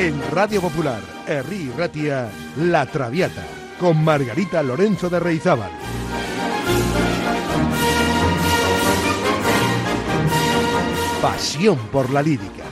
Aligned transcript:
En 0.00 0.18
Radio 0.30 0.62
Popular, 0.62 1.02
Herri 1.26 1.70
Ratia, 1.76 2.30
La 2.56 2.86
Traviata, 2.86 3.44
con 3.78 4.02
Margarita 4.02 4.62
Lorenzo 4.62 5.10
de 5.10 5.20
Reizábal. 5.20 5.70
Pasión 11.20 11.76
por 11.92 12.08
la 12.08 12.22
lírica. 12.22 12.64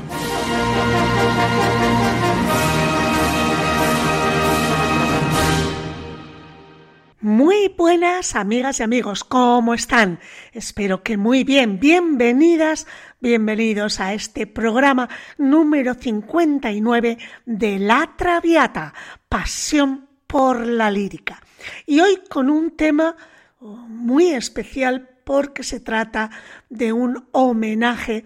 Muy 7.21 7.75
buenas 7.76 8.36
amigas 8.36 8.81
y 8.81 8.85
amigos, 8.85 9.22
¿cómo 9.22 9.75
están? 9.75 10.18
Espero 10.53 11.03
que 11.03 11.18
muy 11.18 11.45
bien. 11.45 11.79
Bienvenidas, 11.79 12.86
bienvenidos 13.21 13.99
a 13.99 14.14
este 14.14 14.46
programa 14.46 15.08
número 15.39 15.95
59 15.95 17.18
de 17.46 17.79
La 17.79 18.14
Traviata, 18.17 18.94
Pasión 19.29 20.08
por 20.27 20.64
la 20.64 20.91
Lírica. 20.91 21.43
Y 21.85 22.00
hoy 22.00 22.21
con 22.29 22.49
un 22.49 22.77
tema 22.77 23.17
muy 23.61 24.29
especial 24.29 25.08
porque 25.25 25.63
se 25.64 25.81
trata 25.81 26.31
de 26.68 26.93
un 26.93 27.29
homenaje 27.32 28.25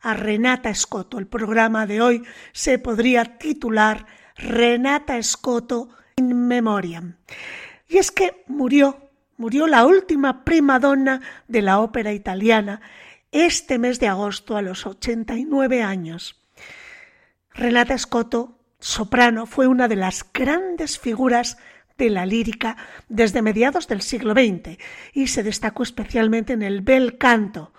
a 0.00 0.14
Renata 0.14 0.68
Escoto. 0.68 1.18
El 1.18 1.26
programa 1.26 1.86
de 1.86 2.02
hoy 2.02 2.22
se 2.52 2.78
podría 2.78 3.38
titular 3.38 4.06
Renata 4.36 5.16
Escoto 5.16 5.88
in 6.16 6.46
Memoriam. 6.46 7.16
Y 7.88 7.96
es 7.96 8.10
que 8.10 8.44
murió, 8.46 9.10
murió 9.38 9.66
la 9.66 9.86
última 9.86 10.44
prima 10.44 10.78
donna 10.78 11.22
de 11.48 11.62
la 11.62 11.80
ópera 11.80 12.12
italiana 12.12 12.82
este 13.34 13.78
mes 13.78 13.98
de 13.98 14.06
agosto 14.06 14.56
a 14.56 14.62
los 14.62 14.86
89 14.86 15.82
años. 15.82 16.40
Renata 17.52 17.98
Scotto, 17.98 18.60
soprano, 18.78 19.46
fue 19.46 19.66
una 19.66 19.88
de 19.88 19.96
las 19.96 20.24
grandes 20.32 21.00
figuras 21.00 21.58
de 21.98 22.10
la 22.10 22.26
lírica 22.26 22.76
desde 23.08 23.42
mediados 23.42 23.88
del 23.88 24.02
siglo 24.02 24.34
XX 24.34 24.78
y 25.12 25.26
se 25.26 25.42
destacó 25.42 25.82
especialmente 25.82 26.52
en 26.52 26.62
el 26.62 26.80
bel 26.80 27.18
canto. 27.18 27.72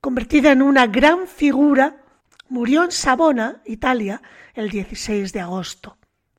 Convertida 0.00 0.52
en 0.52 0.62
una 0.62 0.86
gran 0.86 1.26
figura, 1.26 2.02
murió 2.48 2.82
en 2.82 2.90
Savona, 2.90 3.60
Italia, 3.66 4.22
el 4.54 4.70
16 4.70 5.32
de 5.34 5.40
agosto. 5.40 5.98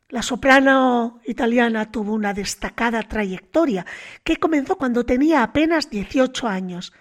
La 0.10 0.23
soprano 0.23 1.20
italiana 1.26 1.92
tuvo 1.92 2.14
una 2.14 2.34
destacada 2.34 3.04
trayectoria 3.04 3.86
que 4.23 4.38
comenzó 4.38 4.78
cuando 4.78 5.06
tenía 5.06 5.44
apenas 5.44 5.92
18 5.92 6.48
años. 6.48 6.94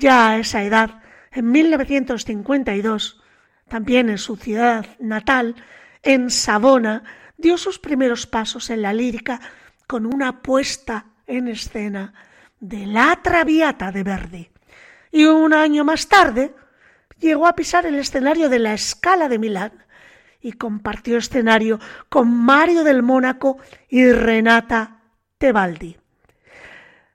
Ya 0.00 0.30
a 0.30 0.38
esa 0.38 0.62
edad, 0.64 1.02
en 1.30 1.50
1952, 1.50 3.22
también 3.68 4.08
en 4.08 4.16
su 4.16 4.36
ciudad 4.36 4.86
natal, 4.98 5.56
en 6.02 6.30
Savona, 6.30 7.04
dio 7.36 7.58
sus 7.58 7.78
primeros 7.78 8.26
pasos 8.26 8.70
en 8.70 8.80
la 8.80 8.94
lírica 8.94 9.38
con 9.86 10.06
una 10.06 10.40
puesta 10.40 11.04
en 11.26 11.48
escena 11.48 12.14
de 12.60 12.86
La 12.86 13.20
Traviata 13.22 13.92
de 13.92 14.02
Verdi. 14.02 14.50
Y 15.12 15.26
un 15.26 15.52
año 15.52 15.84
más 15.84 16.08
tarde 16.08 16.54
llegó 17.18 17.46
a 17.46 17.54
pisar 17.54 17.84
el 17.84 17.96
escenario 17.96 18.48
de 18.48 18.58
la 18.58 18.78
Scala 18.78 19.28
de 19.28 19.38
Milán 19.38 19.84
y 20.40 20.52
compartió 20.52 21.18
escenario 21.18 21.78
con 22.08 22.34
Mario 22.34 22.84
del 22.84 23.02
Mónaco 23.02 23.58
y 23.90 24.10
Renata 24.10 25.02
Tebaldi. 25.36 25.98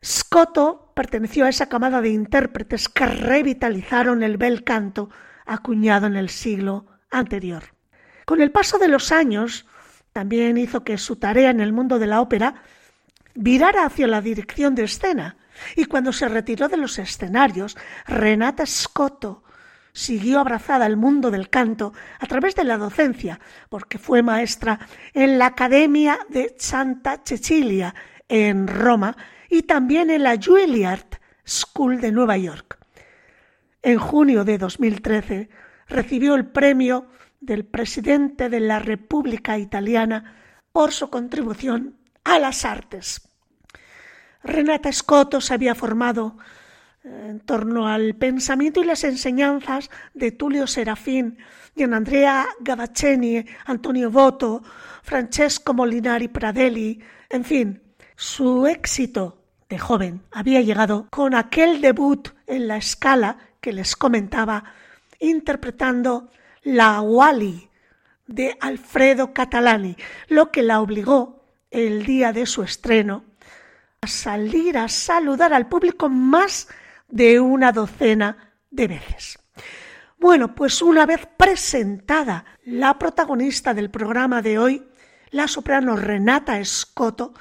Scotto 0.04 0.85
perteneció 0.96 1.46
a 1.46 1.50
esa 1.50 1.68
camada 1.68 2.02
de 2.02 2.10
intérpretes 2.10 2.90
que 2.90 3.06
revitalizaron 3.06 4.24
el 4.24 4.38
bel 4.38 4.64
canto 4.64 5.10
acuñado 5.46 6.08
en 6.08 6.16
el 6.16 6.30
siglo 6.30 6.88
anterior. 7.12 7.64
Con 8.26 8.42
el 8.42 8.52
paso 8.52 8.80
de 8.80 8.88
los 8.88 9.12
años, 9.12 9.68
también 10.14 10.58
hizo 10.58 10.84
que 10.84 10.98
su 10.98 11.18
tarea 11.18 11.52
en 11.52 11.60
el 11.60 11.74
mundo 11.74 12.00
de 12.00 12.08
la 12.08 12.22
ópera 12.22 12.64
virara 13.36 13.86
hacia 13.86 14.08
la 14.08 14.22
dirección 14.22 14.74
de 14.74 14.86
escena, 14.86 15.38
y 15.76 15.86
cuando 15.86 16.12
se 16.14 16.30
retiró 16.30 16.70
de 16.70 16.78
los 16.78 16.98
escenarios, 16.98 17.78
Renata 18.08 18.66
Scotto 18.66 19.44
siguió 19.92 20.40
abrazada 20.40 20.86
al 20.86 20.98
mundo 20.98 21.30
del 21.30 21.50
canto 21.50 21.94
a 22.20 22.26
través 22.26 22.56
de 22.56 22.64
la 22.64 22.78
docencia, 22.78 23.40
porque 23.70 23.98
fue 23.98 24.24
maestra 24.24 24.80
en 25.14 25.38
la 25.38 25.48
Academia 25.48 26.20
de 26.30 26.56
Santa 26.58 27.22
Cecilia 27.24 27.94
en 28.28 28.68
Roma 28.68 29.16
y 29.50 29.64
también 29.64 30.10
en 30.10 30.24
la 30.24 30.38
Juilliard 30.42 31.20
School 31.46 32.02
de 32.02 32.12
Nueva 32.12 32.38
York. 32.38 32.78
En 33.82 34.00
junio 34.00 34.44
de 34.44 34.58
2013 34.58 35.50
recibió 35.88 36.36
el 36.36 36.48
premio 36.48 37.08
del 37.40 37.66
presidente 37.66 38.50
de 38.50 38.60
la 38.60 38.80
República 38.80 39.58
Italiana 39.58 40.36
por 40.72 40.92
su 40.92 41.10
contribución 41.10 41.98
a 42.24 42.40
las 42.40 42.66
artes. 42.66 43.30
Renata 44.44 44.92
Scotto 44.92 45.42
se 45.42 45.54
había 45.54 45.76
formado 45.76 46.38
en 47.04 47.40
torno 47.40 47.88
al 47.88 48.16
pensamiento 48.16 48.82
y 48.82 48.86
las 48.86 49.04
enseñanzas 49.04 49.90
de 50.14 50.32
Tulio 50.32 50.66
Serafín, 50.66 51.38
Andrea 51.94 52.48
Gavacceni, 52.60 53.46
Antonio 53.66 54.10
Boto, 54.10 54.64
Francesco 55.04 55.74
Molinari 55.74 56.30
Pradelli, 56.30 57.00
en 57.30 57.44
fin, 57.44 57.85
su 58.16 58.68
éxito 58.68 59.42
de 59.70 59.80
joven 59.80 60.22
había 60.32 60.62
llegado 60.62 61.08
con 61.10 61.36
aquel 61.36 61.82
debut 61.82 62.30
en 62.48 62.68
la 62.68 62.78
escala 62.78 63.38
que 63.62 63.74
les 63.74 63.96
comentaba, 63.96 64.64
interpretando 65.20 66.30
la 66.64 67.02
Wally 67.02 67.70
de 68.28 68.58
Alfredo 68.60 69.34
Catalani, 69.34 69.96
lo 70.28 70.52
que 70.52 70.64
la 70.64 70.82
obligó 70.82 71.44
el 71.72 72.06
día 72.06 72.32
de 72.32 72.46
su 72.46 72.64
estreno 72.64 73.26
a 74.02 74.08
salir 74.08 74.78
a 74.78 74.88
saludar 74.88 75.54
al 75.54 75.68
público 75.68 76.10
más 76.10 76.68
de 77.08 77.40
una 77.40 77.72
docena 77.72 78.54
de 78.70 78.88
veces. 78.88 79.40
Bueno, 80.18 80.56
pues 80.56 80.82
una 80.82 81.06
vez 81.06 81.28
presentada 81.38 82.46
la 82.64 82.98
protagonista 82.98 83.74
del 83.74 83.90
programa 83.90 84.42
de 84.42 84.58
hoy, 84.58 84.88
la 85.32 85.48
soprano 85.48 85.96
Renata 85.96 86.64
Scotto, 86.64 87.34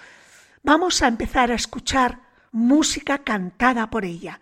vamos 0.64 1.02
a 1.02 1.06
empezar 1.06 1.52
a 1.52 1.54
escuchar 1.54 2.20
música 2.50 3.18
cantada 3.18 3.88
por 3.90 4.04
ella. 4.04 4.40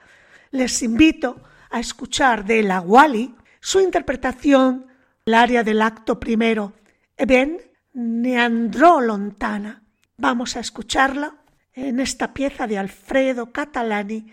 Les 0.50 0.83
invito 0.83 1.43
a 1.71 1.81
escuchar 1.81 2.44
de 2.44 2.62
la 2.62 2.81
Wally 2.81 3.34
su 3.60 3.81
interpretación 3.81 4.87
del 5.27 5.34
área 5.34 5.62
del 5.62 5.83
acto 5.83 6.19
primero, 6.19 6.72
Ben 7.19 7.60
Neandro 7.93 9.00
Lontana. 9.00 9.83
Vamos 10.16 10.56
a 10.56 10.60
escucharla 10.60 11.37
en 11.75 12.00
esta 12.00 12.33
pieza 12.33 12.66
de 12.66 12.78
Alfredo 12.78 13.53
Catalani 13.53 14.33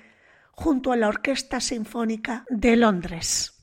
junto 0.52 0.92
a 0.92 0.98
la 0.98 1.08
Orquesta 1.08 1.60
Sinfónica 1.60 2.46
de 2.50 2.76
Londres. 2.76 3.59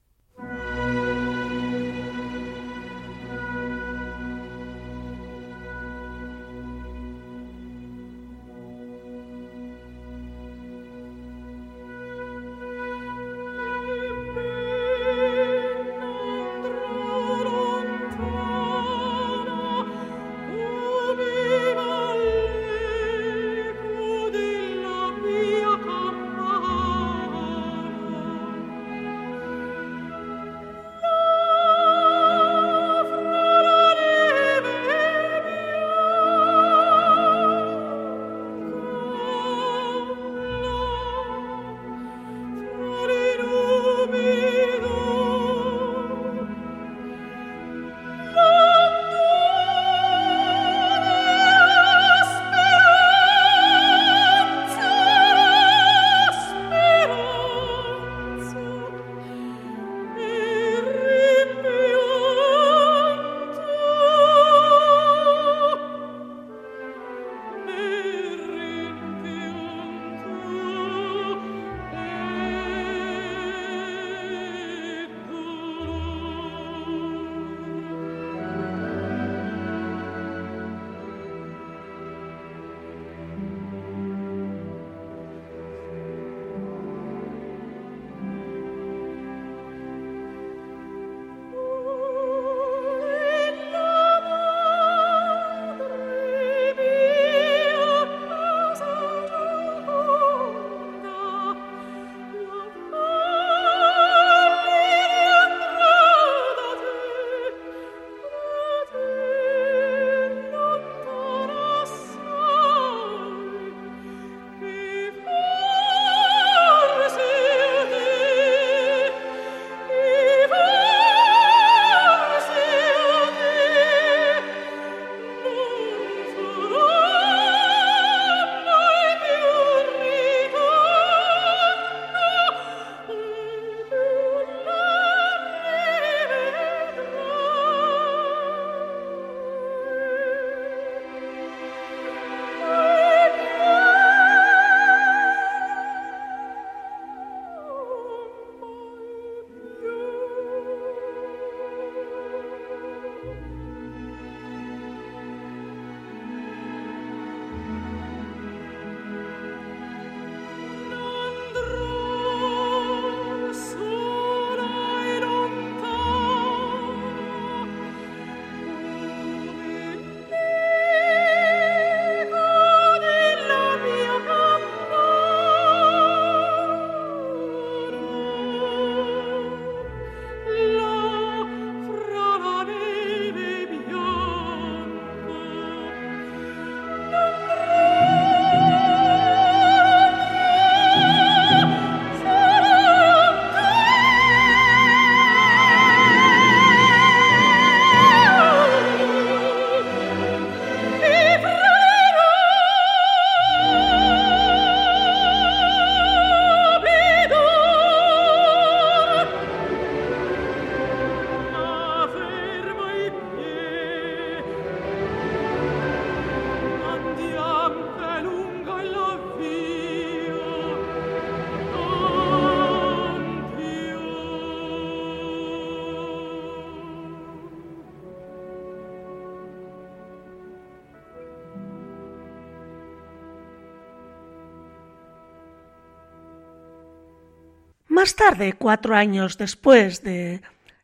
Más 238.07 238.15
tarde, 238.15 238.53
cuatro 238.53 238.95
años 238.95 239.37
después 239.37 240.05
de 240.05 240.41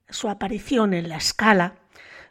su 0.08 0.28
aparición 0.28 0.92
en 0.92 1.08
la 1.08 1.18
escala, 1.18 1.76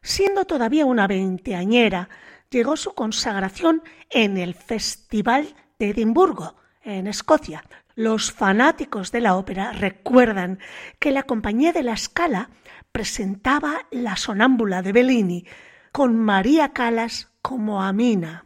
siendo 0.01 0.43
todavía 0.43 0.85
una 0.85 1.07
veinteañera, 1.07 2.09
llegó 2.49 2.75
su 2.75 2.93
consagración 2.93 3.83
en 4.09 4.35
el 4.35 4.53
Festival 4.53 5.55
de 5.79 5.91
Edimburgo, 5.91 6.57
en 6.83 7.07
Escocia. 7.07 7.63
Los 7.95 8.33
fanáticos 8.33 9.13
de 9.13 9.21
la 9.21 9.37
ópera 9.37 9.71
recuerdan 9.71 10.59
que 10.99 11.11
la 11.11 11.23
compañía 11.23 11.71
de 11.71 11.83
la 11.83 11.95
Scala 11.95 12.49
presentaba 12.91 13.85
La 13.91 14.17
sonámbula 14.17 14.81
de 14.81 14.91
Bellini 14.91 15.45
con 15.93 16.19
María 16.19 16.73
Calas 16.73 17.31
como 17.41 17.81
Amina. 17.81 18.43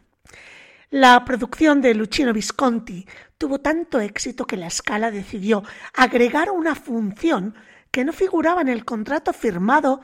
La 0.90 1.24
producción 1.24 1.80
de 1.80 1.94
Luchino 1.94 2.32
Visconti 2.32 3.04
tuvo 3.38 3.60
tanto 3.60 4.00
éxito 4.00 4.46
que 4.46 4.56
la 4.56 4.70
Scala 4.70 5.10
decidió 5.10 5.62
agregar 5.94 6.50
una 6.50 6.74
función 6.74 7.54
que 7.90 8.04
no 8.04 8.12
figuraba 8.12 8.60
en 8.60 8.68
el 8.68 8.84
contrato 8.84 9.32
firmado 9.32 10.00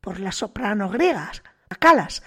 por 0.00 0.20
la 0.20 0.32
soprano 0.32 0.88
griega, 0.90 1.32
Calas. 1.78 2.22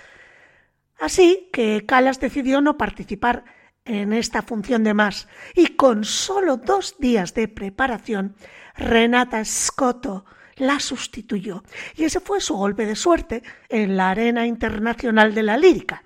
Así 1.00 1.50
que 1.54 1.86
Calas 1.86 2.20
decidió 2.20 2.60
no 2.60 2.78
participar 2.78 3.46
en 3.86 4.14
esta 4.14 4.42
función 4.42 4.84
de 4.84 4.94
más 4.94 5.28
y 5.56 5.68
con 5.76 6.04
solo 6.04 6.58
dos 6.58 6.98
días 7.00 7.34
de 7.34 7.48
preparación, 7.48 8.36
Renata 8.76 9.44
Scotto 9.46 10.26
la 10.58 10.80
sustituyó 10.80 11.64
y 11.96 12.04
ese 12.04 12.20
fue 12.20 12.42
su 12.42 12.56
golpe 12.56 12.86
de 12.86 12.96
suerte 12.96 13.44
en 13.70 13.96
la 13.96 14.10
arena 14.10 14.46
internacional 14.46 15.34
de 15.34 15.44
la 15.44 15.58
lírica. 15.58 16.04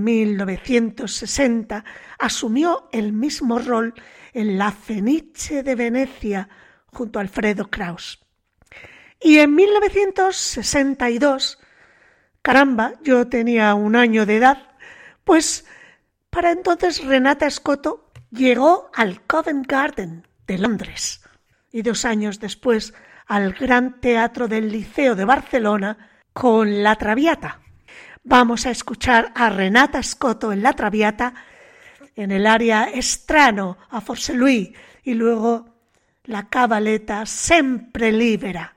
En 0.00 0.04
1960 0.04 1.84
asumió 2.20 2.88
el 2.92 3.12
mismo 3.12 3.58
rol 3.58 3.94
en 4.32 4.56
la 4.56 4.70
Fenice 4.70 5.64
de 5.64 5.74
Venecia 5.74 6.48
junto 6.86 7.18
a 7.18 7.22
Alfredo 7.22 7.68
Kraus. 7.68 8.24
Y 9.20 9.38
en 9.38 9.56
1962, 9.56 11.58
caramba, 12.42 12.92
yo 13.02 13.26
tenía 13.26 13.74
un 13.74 13.96
año 13.96 14.24
de 14.24 14.36
edad, 14.36 14.68
pues 15.24 15.66
para 16.30 16.52
entonces 16.52 17.04
Renata 17.04 17.50
Scotto 17.50 18.12
llegó 18.30 18.92
al 18.94 19.22
Covent 19.22 19.66
Garden 19.66 20.28
de 20.46 20.58
Londres 20.58 21.24
y 21.72 21.82
dos 21.82 22.04
años 22.04 22.38
después 22.38 22.94
al 23.26 23.52
Gran 23.52 24.00
Teatro 24.00 24.46
del 24.46 24.70
Liceo 24.70 25.16
de 25.16 25.24
Barcelona 25.24 26.08
con 26.32 26.84
La 26.84 26.94
Traviata. 26.94 27.62
Vamos 28.30 28.66
a 28.66 28.70
escuchar 28.70 29.32
a 29.34 29.48
Renata 29.48 30.02
Scotto 30.02 30.52
en 30.52 30.62
La 30.62 30.74
Traviata 30.74 31.32
en 32.14 32.30
el 32.30 32.46
área 32.46 32.84
Estrano 32.84 33.78
a 33.88 34.02
Louis 34.34 34.70
y 35.02 35.14
luego 35.14 35.64
la 36.24 36.46
cabaleta 36.50 37.24
Sempre 37.24 38.12
Libera. 38.12 38.76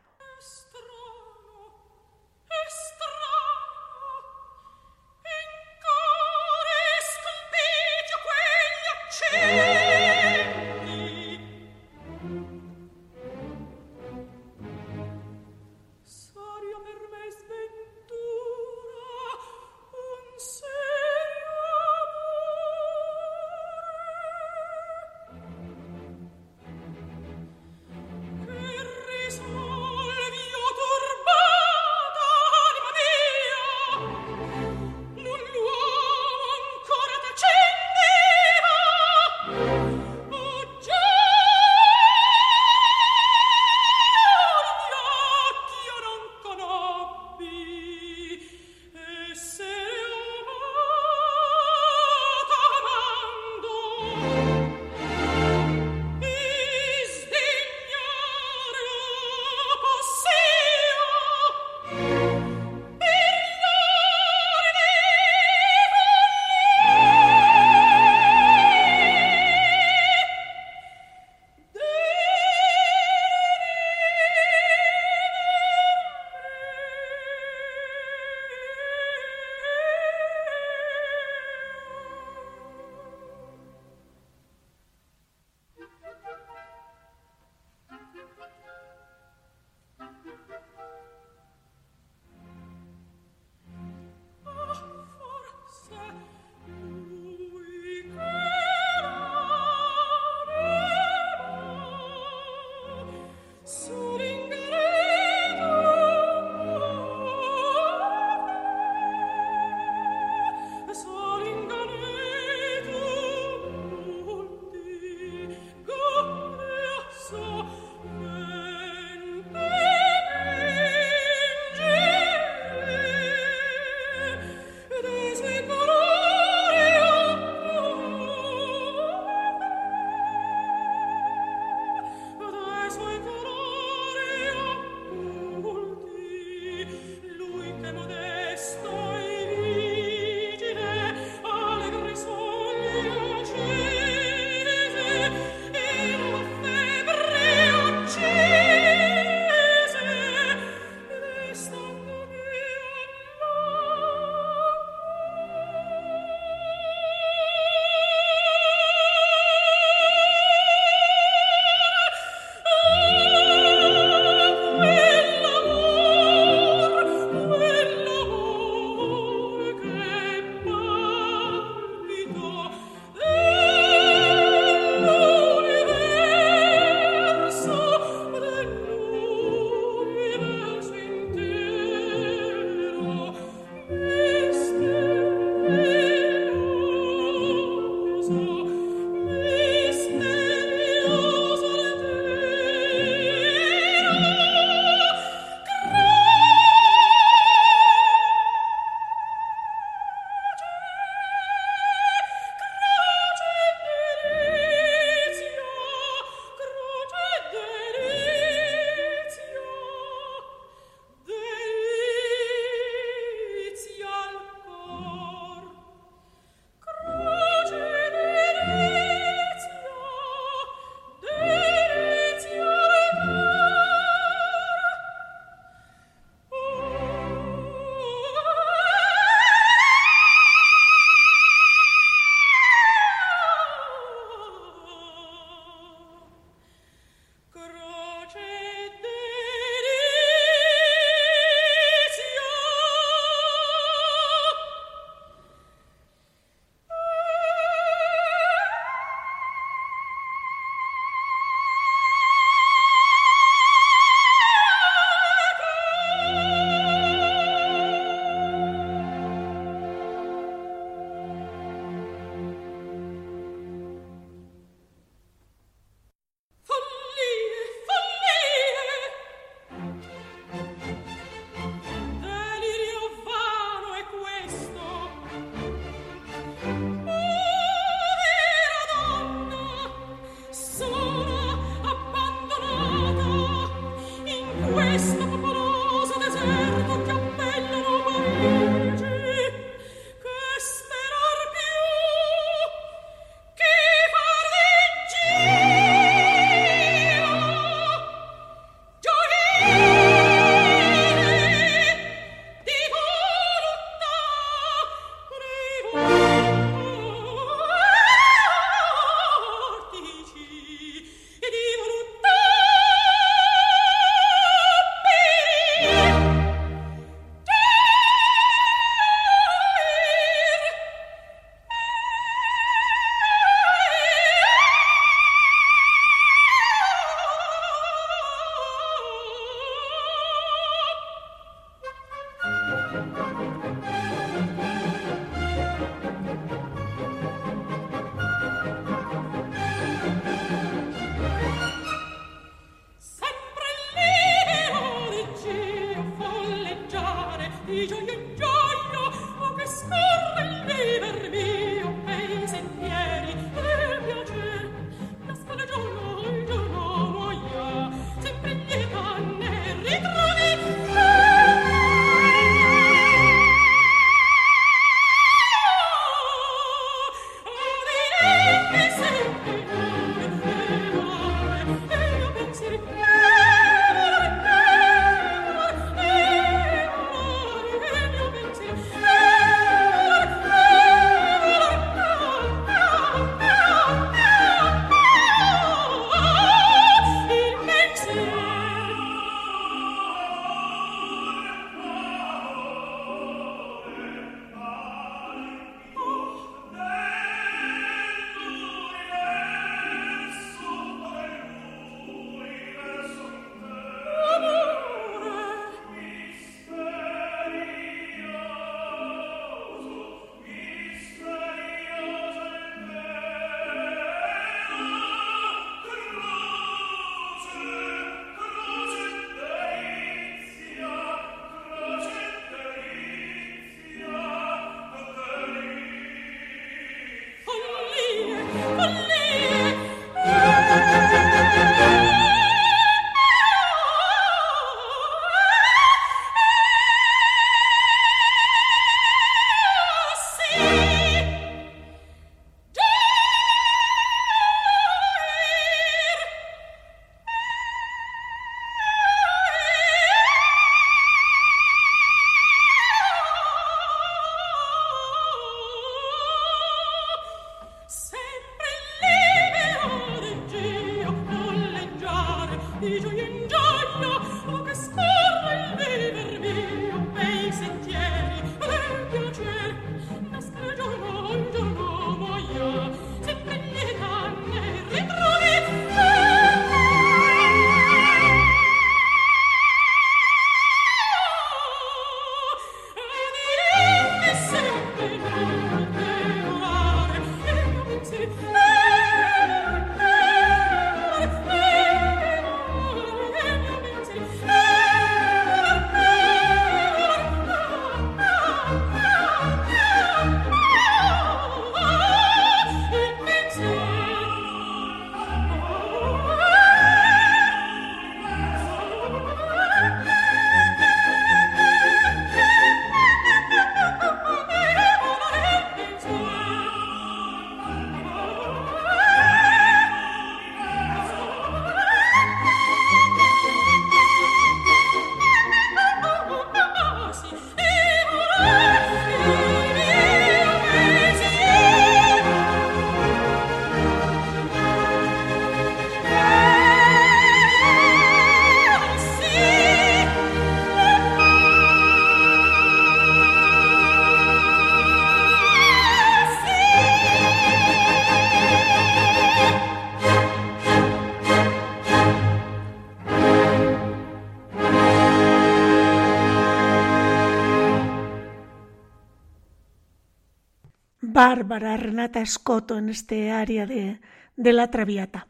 Bárbara 561.23 561.77
Renata 561.77 562.25
Scotto 562.25 562.79
en 562.79 562.89
este 562.89 563.29
área 563.29 563.67
de, 563.67 564.01
de 564.38 564.53
la 564.53 564.71
Traviata. 564.71 565.27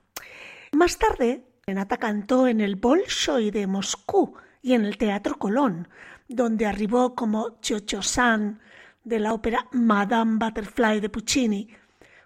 Más 0.71 0.97
tarde, 0.97 1.43
Renata 1.67 1.97
cantó 1.97 2.47
en 2.47 2.61
el 2.61 2.77
Bolshoi 2.77 3.51
de 3.51 3.67
Moscú 3.67 4.37
y 4.61 4.71
en 4.71 4.85
el 4.85 4.97
Teatro 4.97 5.37
Colón, 5.37 5.89
donde 6.29 6.65
arribó 6.65 7.13
como 7.13 7.59
Chocho-san 7.59 8.61
de 9.03 9.19
la 9.19 9.33
ópera 9.33 9.67
Madame 9.73 10.37
Butterfly 10.39 11.01
de 11.01 11.09
Puccini, 11.09 11.67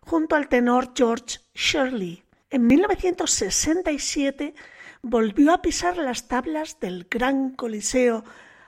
junto 0.02 0.36
al 0.36 0.48
tenor 0.48 0.92
George 0.96 1.40
Shirley. 1.56 2.24
En 2.52 2.68
1967 2.68 4.54
volvió 5.02 5.52
a 5.52 5.64
pisar 5.64 5.98
las 5.98 6.28
tablas 6.28 6.80
del 6.80 7.08
gran 7.10 7.56
coliseo 7.56 8.24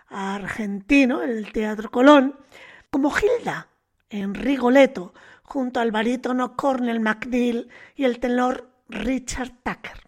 argentino, 0.07 1.21
el 1.21 1.51
Teatro 1.51 1.91
Colón, 1.91 2.33
como 2.89 3.11
Gilda, 3.11 3.67
en 4.09 4.33
Rigoletto, 4.33 5.13
junto 5.43 5.79
al 5.79 5.91
barítono 5.91 6.55
Cornel 6.55 6.99
MacNeil 6.99 7.69
y 7.95 8.05
el 8.05 8.19
tenor 8.19 8.69
Richard 8.89 9.51
Tucker. 9.63 10.07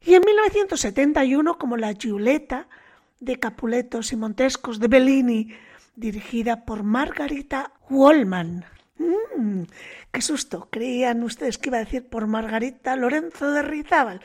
Y 0.00 0.14
en 0.14 0.22
1971 0.24 1.58
como 1.58 1.76
la 1.76 1.92
Giulietta 1.92 2.68
de 3.20 3.38
Capuletos 3.38 4.12
y 4.12 4.16
Montescos 4.16 4.78
de 4.78 4.88
Bellini, 4.88 5.54
dirigida 5.96 6.64
por 6.64 6.82
Margarita 6.82 7.72
Wallman. 7.90 8.64
Mm, 8.98 9.62
¡Qué 10.12 10.22
susto! 10.22 10.68
Creían 10.70 11.22
ustedes 11.22 11.58
que 11.58 11.70
iba 11.70 11.78
a 11.78 11.84
decir 11.84 12.08
por 12.08 12.26
Margarita 12.26 12.96
Lorenzo 12.96 13.50
de 13.50 13.62
Rizábal. 13.62 14.20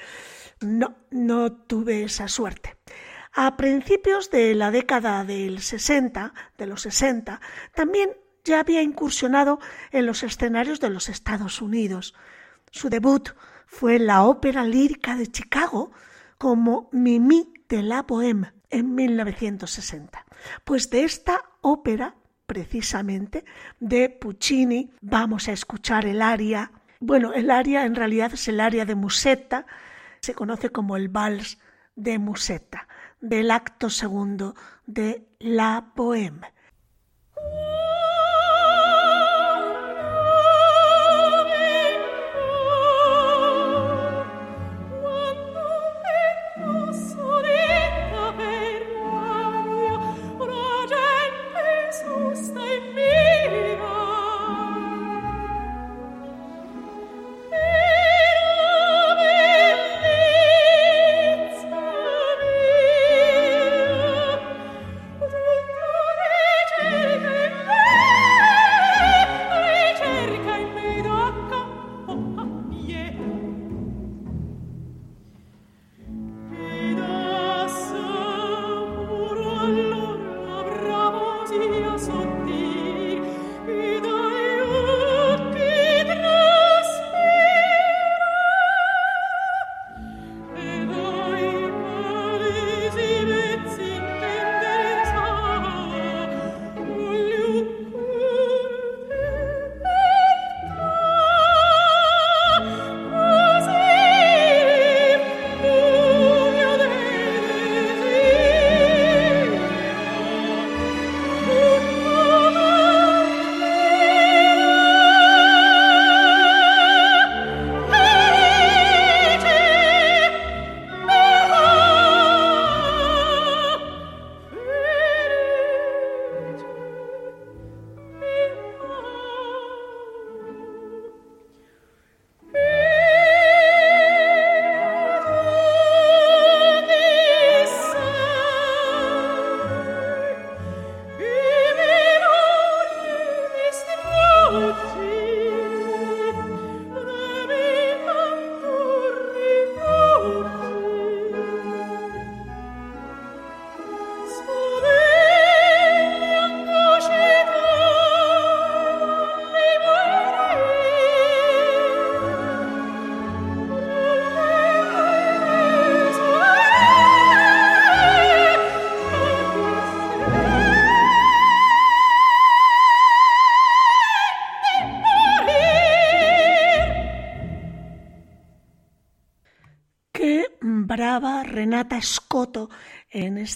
No, 0.62 0.96
no 1.10 1.52
tuve 1.52 2.04
esa 2.04 2.28
suerte. 2.28 2.78
A 3.34 3.58
principios 3.58 4.30
de 4.30 4.54
la 4.54 4.70
década 4.70 5.24
del 5.24 5.60
60, 5.60 6.34
de 6.58 6.68
los 6.68 6.82
60, 6.84 7.42
también 7.74 8.12
ya 8.44 8.60
había 8.60 8.82
incursionado 8.82 9.60
en 9.92 10.06
los 10.06 10.24
escenarios 10.24 10.80
de 10.80 10.90
los 10.90 11.10
Estados 11.10 11.62
Unidos. 11.62 12.14
Su 12.72 12.90
debut 12.90 13.30
fue 13.66 13.96
en 13.96 14.08
la 14.08 14.24
Ópera 14.24 14.64
Lírica 14.64 15.16
de 15.16 15.28
Chicago 15.28 15.92
como 16.38 16.90
Mimi 16.92 17.54
de 17.70 17.84
la 17.84 18.06
Bohème 18.06 18.54
en 18.70 18.96
1960. 18.96 20.26
Pues 20.64 20.90
de 20.90 21.04
esta 21.04 21.42
ópera, 21.62 22.16
precisamente, 22.46 23.46
de 23.80 24.10
Puccini, 24.10 24.92
vamos 25.02 25.48
a 25.48 25.54
escuchar 25.54 26.06
el 26.06 26.22
aria. 26.22 26.72
Bueno, 27.00 27.34
el 27.34 27.50
aria 27.50 27.86
en 27.86 27.96
realidad 27.96 28.34
es 28.34 28.48
el 28.48 28.60
aria 28.60 28.86
de 28.86 28.96
Musetta, 28.96 29.66
se 30.20 30.34
conoce 30.34 30.70
como 30.70 30.98
el 30.98 31.08
vals 31.08 31.60
de 31.96 32.20
Musetta, 32.20 32.88
del 33.22 33.52
acto 33.52 33.90
segundo 33.90 34.56
de 34.86 35.28
La 35.40 35.92
Bohème. 35.96 36.52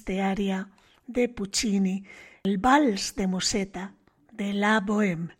Este 0.07 0.67
de 1.05 1.29
Puccini, 1.29 2.03
el 2.43 2.57
vals 2.57 3.15
de 3.15 3.27
Musetta 3.27 3.93
de 4.31 4.53
la 4.53 4.79
Bohème. 4.79 5.35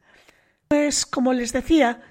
Pues 0.67 1.05
como 1.05 1.33
les 1.33 1.53
decía, 1.53 2.01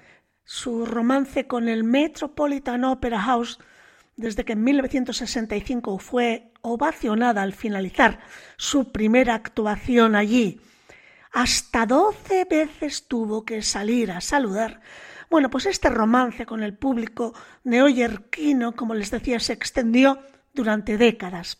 su 0.43 0.85
romance 0.85 1.45
con 1.45 1.69
el 1.69 1.83
Metropolitan 1.83 2.83
Opera 2.83 3.21
House 3.21 3.59
desde 4.15 4.43
que 4.43 4.53
en 4.53 4.63
1965 4.63 5.99
fue 5.99 6.51
ovacionada 6.61 7.43
al 7.43 7.53
finalizar 7.53 8.19
su 8.57 8.91
primera 8.91 9.35
actuación 9.35 10.15
allí. 10.15 10.59
Hasta 11.31 11.85
doce 11.85 12.45
veces 12.49 13.07
tuvo 13.07 13.45
que 13.45 13.61
salir 13.61 14.11
a 14.11 14.21
saludar. 14.21 14.81
Bueno, 15.29 15.49
pues 15.49 15.67
este 15.67 15.89
romance 15.89 16.45
con 16.45 16.63
el 16.63 16.73
público 16.73 17.33
neoyorquino, 17.63 18.75
como 18.75 18.95
les 18.95 19.11
decía, 19.11 19.39
se 19.39 19.53
extendió 19.53 20.19
durante 20.53 20.97
décadas. 20.97 21.59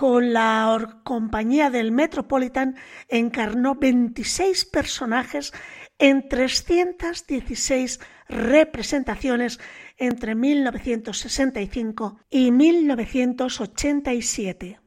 Con 0.00 0.32
la 0.32 0.96
compañía 1.04 1.68
del 1.68 1.92
Metropolitan 1.92 2.76
encarnó 3.08 3.74
26 3.74 4.64
personajes 4.64 5.52
en 5.98 6.26
316 6.26 8.00
representaciones 8.26 9.60
entre 9.98 10.34
1965 10.34 12.18
y 12.30 12.50
1987. 12.50 14.80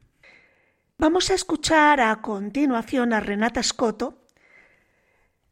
Vamos 0.98 1.30
a 1.30 1.36
escuchar 1.36 2.02
a 2.02 2.20
continuación 2.24 3.14
a 3.14 3.20
Renata 3.20 3.62
Scotto 3.62 4.26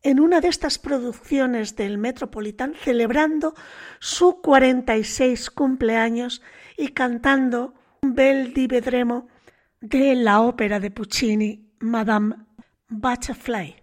en 0.02 0.20
una 0.20 0.42
de 0.42 0.48
estas 0.48 0.80
producciones 0.80 1.76
del 1.76 2.00
Metropolitan 2.00 2.74
celebrando 2.74 3.54
su 4.00 4.42
46 4.42 5.52
cumpleaños 5.52 6.42
y 6.78 6.94
cantando 6.94 7.76
un 8.02 8.16
bel 8.16 8.56
di 8.56 8.66
vedremo 8.66 9.28
de 9.82 10.16
la 10.16 10.42
ópera 10.42 10.80
de 10.80 10.92
Puccini, 10.92 11.74
Madame 11.80 12.36
Butterfly. 12.88 13.81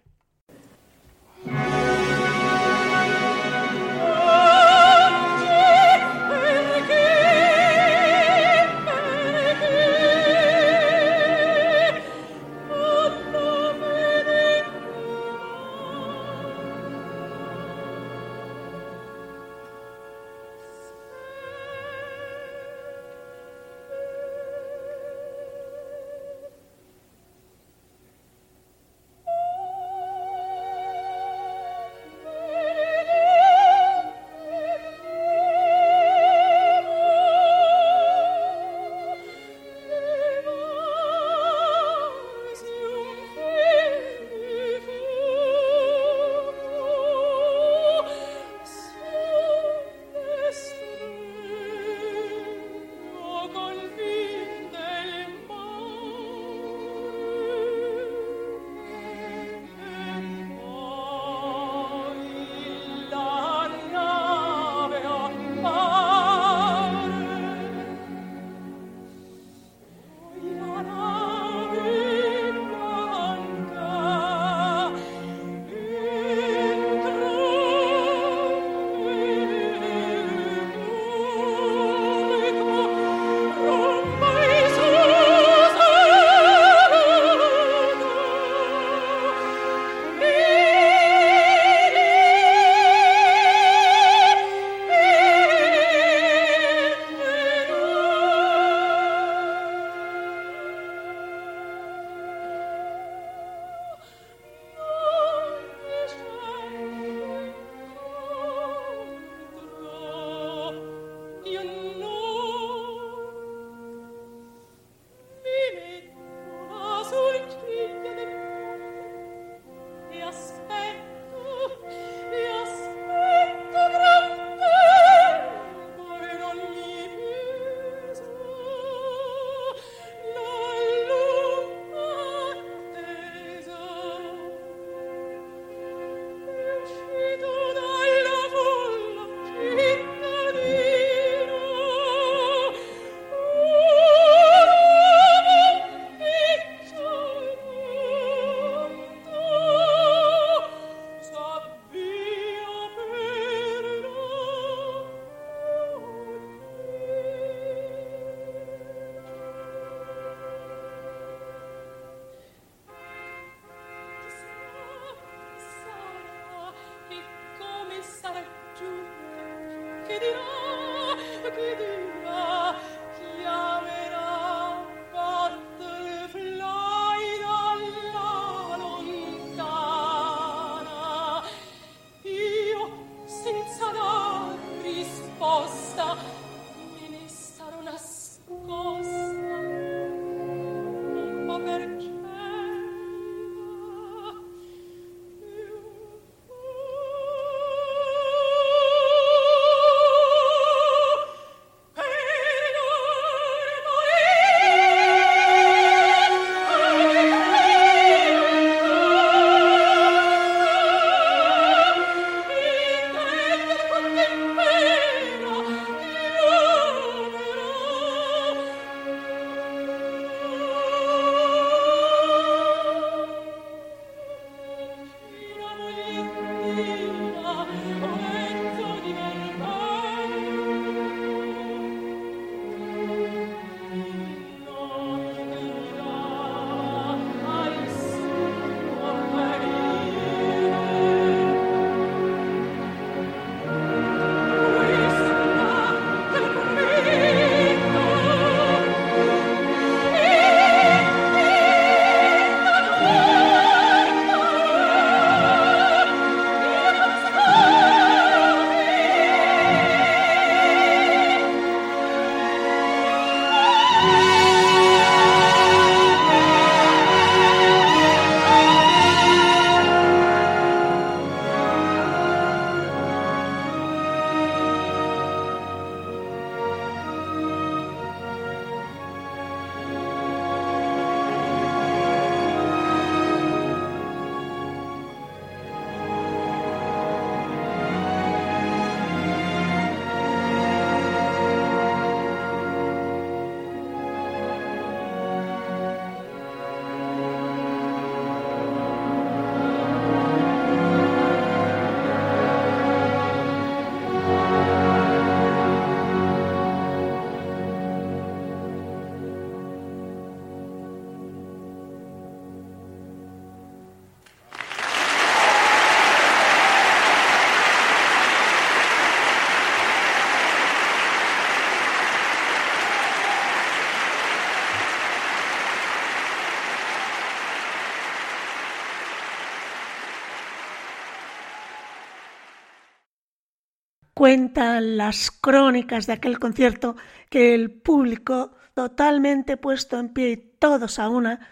Cuentan 334.19 334.97
las 334.97 335.31
crónicas 335.31 336.05
de 336.05 336.11
aquel 336.11 336.39
concierto 336.39 336.97
que 337.29 337.55
el 337.55 337.71
público, 337.71 338.51
totalmente 338.73 339.55
puesto 339.55 339.97
en 339.97 340.09
pie 340.09 340.31
y 340.31 340.35
todos 340.59 340.99
a 340.99 341.07
una, 341.07 341.47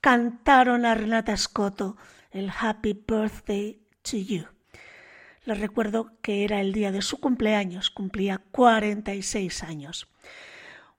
cantaron 0.00 0.86
a 0.86 0.94
Renata 0.94 1.36
Scotto 1.36 1.98
el 2.30 2.50
Happy 2.58 2.94
Birthday 3.06 3.82
to 4.00 4.16
You. 4.16 4.46
Les 5.44 5.60
recuerdo 5.60 6.12
que 6.22 6.44
era 6.44 6.62
el 6.62 6.72
día 6.72 6.92
de 6.92 7.02
su 7.02 7.20
cumpleaños, 7.20 7.90
cumplía 7.90 8.40
46 8.52 9.62
años. 9.64 10.08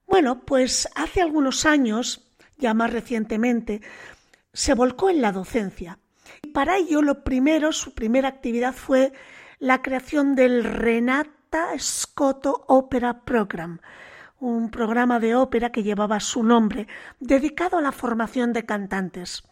Bueno, 0.05 0.45
pues 0.45 0.87
hace 0.93 1.23
algunos 1.23 1.65
años, 1.65 2.29
ya 2.59 2.75
más 2.75 2.93
recientemente, 2.93 3.81
se 4.53 4.75
volcó 4.75 5.09
en 5.09 5.23
la 5.23 5.31
docencia. 5.31 5.97
Y 6.43 6.49
para 6.49 6.77
ello, 6.77 7.01
lo 7.01 7.23
primero, 7.23 7.71
su 7.71 7.95
primera 7.95 8.27
actividad 8.27 8.75
fue 8.75 9.11
la 9.59 9.81
creación 9.81 10.35
del 10.35 10.63
Renata 10.63 11.77
Scotto 11.77 12.63
Opera 12.69 13.25
Program, 13.25 13.79
un 14.39 14.71
programa 14.71 15.19
de 15.19 15.35
ópera 15.35 15.69
que 15.69 15.83
llevaba 15.83 16.21
su 16.21 16.43
nombre, 16.43 16.87
dedicado 17.19 17.77
a 17.77 17.81
la 17.81 17.91
formación 17.91 18.53
de 18.53 18.65
cantantes. 18.65 19.43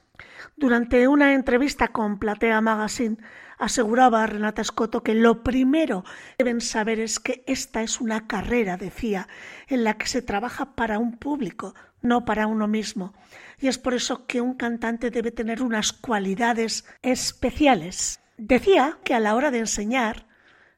Durante 0.55 1.09
una 1.09 1.33
entrevista 1.33 1.89
con 1.89 2.19
Platea 2.19 2.61
Magazine, 2.61 3.17
aseguraba 3.57 4.23
a 4.23 4.27
Renata 4.27 4.63
Scotto 4.63 5.03
que 5.03 5.13
lo 5.13 5.43
primero 5.43 6.03
que 6.37 6.45
deben 6.45 6.61
saber 6.61 7.01
es 7.01 7.19
que 7.19 7.43
esta 7.45 7.81
es 7.81 7.99
una 7.99 8.27
carrera, 8.27 8.77
decía, 8.77 9.27
en 9.67 9.83
la 9.83 9.95
que 9.95 10.07
se 10.07 10.21
trabaja 10.21 10.73
para 10.75 10.99
un 10.99 11.17
público, 11.17 11.75
no 12.01 12.23
para 12.23 12.47
uno 12.47 12.69
mismo. 12.69 13.13
Y 13.59 13.67
es 13.67 13.77
por 13.77 13.93
eso 13.93 14.25
que 14.25 14.39
un 14.39 14.53
cantante 14.53 15.11
debe 15.11 15.31
tener 15.31 15.61
unas 15.61 15.91
cualidades 15.91 16.85
especiales. 17.01 18.21
Decía 18.37 18.99
que 19.03 19.15
a 19.15 19.19
la 19.19 19.33
hora 19.33 19.49
de 19.49 19.57
enseñar 19.57 20.27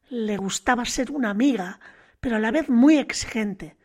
le 0.09 0.37
gustaba 0.37 0.85
ser 0.85 1.11
una 1.11 1.29
amiga, 1.29 1.81
pero 2.21 2.37
a 2.37 2.39
la 2.39 2.51
vez 2.51 2.69
muy 2.69 2.97
exigente. 2.97 3.75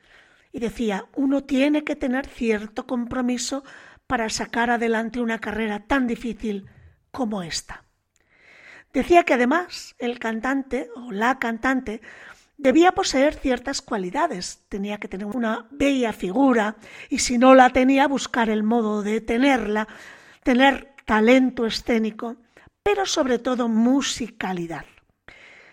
Y 0.52 0.60
decía, 0.60 1.06
uno 1.16 1.42
tiene 1.42 1.82
que 1.82 1.96
tener 1.96 2.26
cierto 2.28 2.86
compromiso 2.86 3.64
para 4.06 4.30
sacar 4.30 4.70
adelante 4.70 5.20
una 5.20 5.40
carrera 5.40 5.80
tan 5.80 6.06
difícil 6.06 6.70
como 7.10 7.42
esta. 7.42 7.84
Decía 8.92 9.24
que 9.24 9.34
además 9.34 9.96
el 9.98 10.20
cantante 10.20 10.88
o 10.94 11.10
la 11.10 11.40
cantante 11.40 12.00
debía 12.56 12.92
poseer 12.92 13.34
ciertas 13.34 13.82
cualidades, 13.82 14.60
tenía 14.68 14.98
que 14.98 15.08
tener 15.08 15.26
una 15.26 15.66
bella 15.72 16.12
figura 16.12 16.76
y 17.08 17.18
si 17.18 17.38
no 17.38 17.56
la 17.56 17.70
tenía 17.70 18.06
buscar 18.06 18.50
el 18.50 18.62
modo 18.62 19.02
de 19.02 19.20
tenerla, 19.20 19.88
tener 20.44 20.94
talento 21.04 21.66
escénico 21.66 22.36
pero 22.84 23.06
sobre 23.06 23.40
todo 23.40 23.68
musicalidad. 23.68 24.84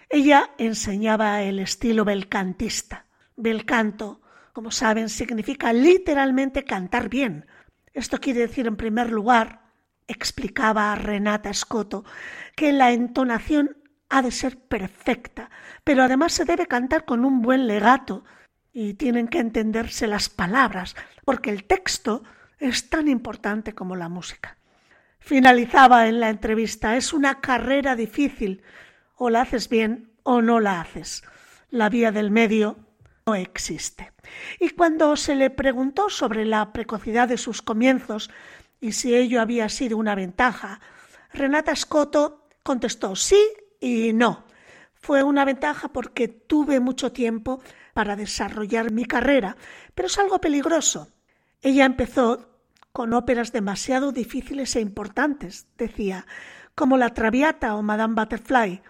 Ella 0.09 0.51
enseñaba 0.57 1.43
el 1.43 1.59
estilo 1.59 2.03
belcantista. 2.03 3.05
Belcanto, 3.35 4.21
como 4.53 4.71
saben, 4.71 5.09
significa 5.09 5.71
literalmente 5.73 6.63
cantar 6.63 7.09
bien. 7.09 7.45
Esto 7.93 8.17
quiere 8.19 8.41
decir, 8.41 8.65
en 8.65 8.77
primer 8.77 9.11
lugar, 9.11 9.61
explicaba 10.07 10.95
Renata 10.95 11.53
Scotto, 11.53 12.03
que 12.55 12.71
la 12.71 12.91
entonación 12.91 13.77
ha 14.09 14.21
de 14.21 14.31
ser 14.31 14.57
perfecta, 14.57 15.49
pero 15.83 16.03
además 16.03 16.33
se 16.33 16.45
debe 16.45 16.65
cantar 16.65 17.05
con 17.05 17.23
un 17.23 17.41
buen 17.41 17.67
legato 17.67 18.23
y 18.73 18.93
tienen 18.93 19.27
que 19.27 19.39
entenderse 19.39 20.07
las 20.07 20.29
palabras, 20.29 20.95
porque 21.25 21.49
el 21.49 21.65
texto 21.65 22.23
es 22.59 22.89
tan 22.89 23.07
importante 23.07 23.73
como 23.73 23.95
la 23.95 24.09
música. 24.09 24.57
Finalizaba 25.21 26.07
en 26.07 26.19
la 26.19 26.29
entrevista, 26.29 26.97
es 26.97 27.13
una 27.13 27.39
carrera 27.39 27.95
difícil, 27.95 28.63
o 29.15 29.29
la 29.29 29.41
haces 29.41 29.69
bien 29.69 30.11
o 30.23 30.41
no 30.41 30.59
la 30.59 30.81
haces. 30.81 31.23
La 31.69 31.89
vía 31.89 32.11
del 32.11 32.31
medio 32.31 32.79
no 33.25 33.35
existe. 33.35 34.11
Y 34.59 34.71
cuando 34.71 35.15
se 35.15 35.35
le 35.35 35.51
preguntó 35.51 36.09
sobre 36.09 36.43
la 36.43 36.73
precocidad 36.73 37.27
de 37.27 37.37
sus 37.37 37.61
comienzos 37.61 38.31
y 38.81 38.93
si 38.93 39.15
ello 39.15 39.39
había 39.41 39.69
sido 39.69 39.95
una 39.97 40.15
ventaja, 40.15 40.81
Renata 41.31 41.75
Scotto 41.75 42.49
contestó 42.63 43.15
sí 43.15 43.41
y 43.79 44.11
no. 44.13 44.43
Fue 44.95 45.23
una 45.23 45.45
ventaja 45.45 45.89
porque 45.89 46.27
tuve 46.27 46.79
mucho 46.79 47.11
tiempo 47.11 47.61
para 47.93 48.15
desarrollar 48.15 48.91
mi 48.91 49.05
carrera, 49.05 49.55
pero 49.93 50.07
es 50.07 50.17
algo 50.17 50.41
peligroso. 50.41 51.09
Ella 51.61 51.85
empezó 51.85 52.50
con 52.91 53.13
óperas 53.13 53.51
demasiado 53.51 54.11
difíciles 54.11 54.75
e 54.75 54.81
importantes, 54.81 55.67
decía, 55.77 56.25
como 56.75 56.97
La 56.97 57.09
Traviata 57.09 57.75
o 57.75 57.81
Madame 57.81 58.15
Butterfly, 58.15 58.81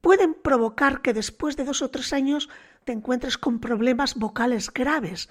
pueden 0.00 0.34
provocar 0.34 1.00
que 1.00 1.14
después 1.14 1.56
de 1.56 1.64
dos 1.64 1.82
o 1.82 1.90
tres 1.90 2.12
años 2.12 2.48
te 2.84 2.92
encuentres 2.92 3.38
con 3.38 3.60
problemas 3.60 4.14
vocales 4.14 4.72
graves, 4.72 5.28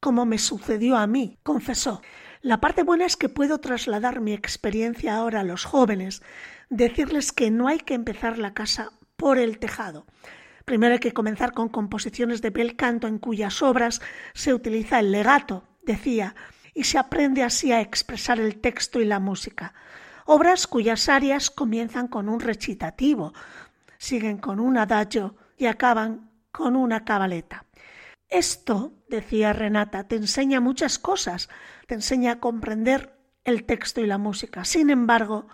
como 0.00 0.26
me 0.26 0.38
sucedió 0.38 0.96
a 0.96 1.06
mí, 1.06 1.38
confesó. 1.42 2.02
La 2.42 2.60
parte 2.60 2.82
buena 2.82 3.06
es 3.06 3.16
que 3.16 3.28
puedo 3.28 3.58
trasladar 3.58 4.20
mi 4.20 4.32
experiencia 4.32 5.16
ahora 5.16 5.40
a 5.40 5.44
los 5.44 5.64
jóvenes, 5.64 6.22
decirles 6.70 7.32
que 7.32 7.50
no 7.50 7.68
hay 7.68 7.78
que 7.78 7.94
empezar 7.94 8.36
la 8.38 8.52
casa 8.52 8.92
por 9.16 9.38
el 9.38 9.58
tejado. 9.58 10.06
Primero 10.64 10.94
hay 10.94 11.00
que 11.00 11.12
comenzar 11.12 11.52
con 11.52 11.68
composiciones 11.68 12.42
de 12.42 12.50
bel 12.50 12.76
canto 12.76 13.06
en 13.06 13.18
cuyas 13.18 13.62
obras 13.62 14.00
se 14.34 14.54
utiliza 14.54 14.98
el 14.98 15.12
legato, 15.12 15.64
decía, 15.84 16.34
y 16.74 16.84
se 16.84 16.98
aprende 16.98 17.42
así 17.42 17.72
a 17.72 17.80
expresar 17.80 18.40
el 18.40 18.60
texto 18.60 19.00
y 19.00 19.04
la 19.04 19.20
música. 19.20 19.74
Obras 20.24 20.66
cuyas 20.66 21.08
áreas 21.08 21.50
comienzan 21.50 22.08
con 22.08 22.28
un 22.28 22.40
recitativo, 22.40 23.34
siguen 23.98 24.38
con 24.38 24.60
un 24.60 24.78
adagio 24.78 25.36
y 25.56 25.66
acaban 25.66 26.30
con 26.50 26.76
una 26.76 27.04
cabaleta. 27.04 27.64
Esto, 28.28 28.92
decía 29.08 29.52
Renata, 29.52 30.08
te 30.08 30.16
enseña 30.16 30.60
muchas 30.60 30.98
cosas, 30.98 31.48
te 31.86 31.94
enseña 31.94 32.32
a 32.32 32.40
comprender 32.40 33.14
el 33.44 33.64
texto 33.64 34.00
y 34.00 34.06
la 34.06 34.18
música. 34.18 34.64
Sin 34.64 34.90
embargo, 34.90 35.48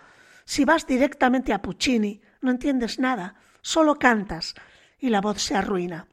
si 0.45 0.65
vas 0.65 0.87
directamente 0.87 1.51
a 1.51 1.61
Puccini, 1.61 2.21
no 2.41 2.51
entiendes 2.51 2.99
nada, 2.99 3.35
solo 3.61 3.95
cantas 3.95 4.55
y 4.97 5.09
la 5.09 5.21
voz 5.21 5.41
se 5.41 5.55
arruina. 5.55 6.07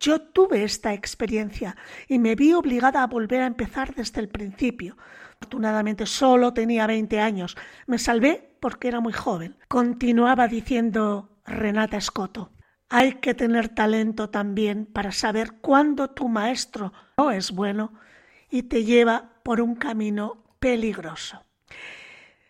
Yo 0.00 0.20
tuve 0.20 0.64
esta 0.64 0.92
experiencia 0.92 1.76
y 2.06 2.18
me 2.18 2.34
vi 2.34 2.52
obligada 2.52 3.02
a 3.02 3.06
volver 3.06 3.42
a 3.42 3.46
empezar 3.46 3.94
desde 3.94 4.20
el 4.20 4.28
principio. 4.28 4.96
Afortunadamente 5.36 6.06
solo 6.06 6.52
tenía 6.52 6.86
20 6.86 7.20
años. 7.20 7.56
Me 7.86 7.98
salvé 7.98 8.56
porque 8.60 8.88
era 8.88 9.00
muy 9.00 9.12
joven. 9.12 9.56
Continuaba 9.68 10.48
diciendo 10.48 11.40
Renata 11.44 12.00
Scotto. 12.00 12.52
Hay 12.88 13.14
que 13.14 13.34
tener 13.34 13.68
talento 13.68 14.30
también 14.30 14.86
para 14.86 15.12
saber 15.12 15.60
cuándo 15.60 16.10
tu 16.10 16.28
maestro 16.28 16.92
no 17.16 17.30
es 17.30 17.50
bueno 17.50 17.92
y 18.50 18.62
te 18.64 18.84
lleva 18.84 19.34
por 19.42 19.60
un 19.60 19.74
camino 19.74 20.44
peligroso. 20.58 21.44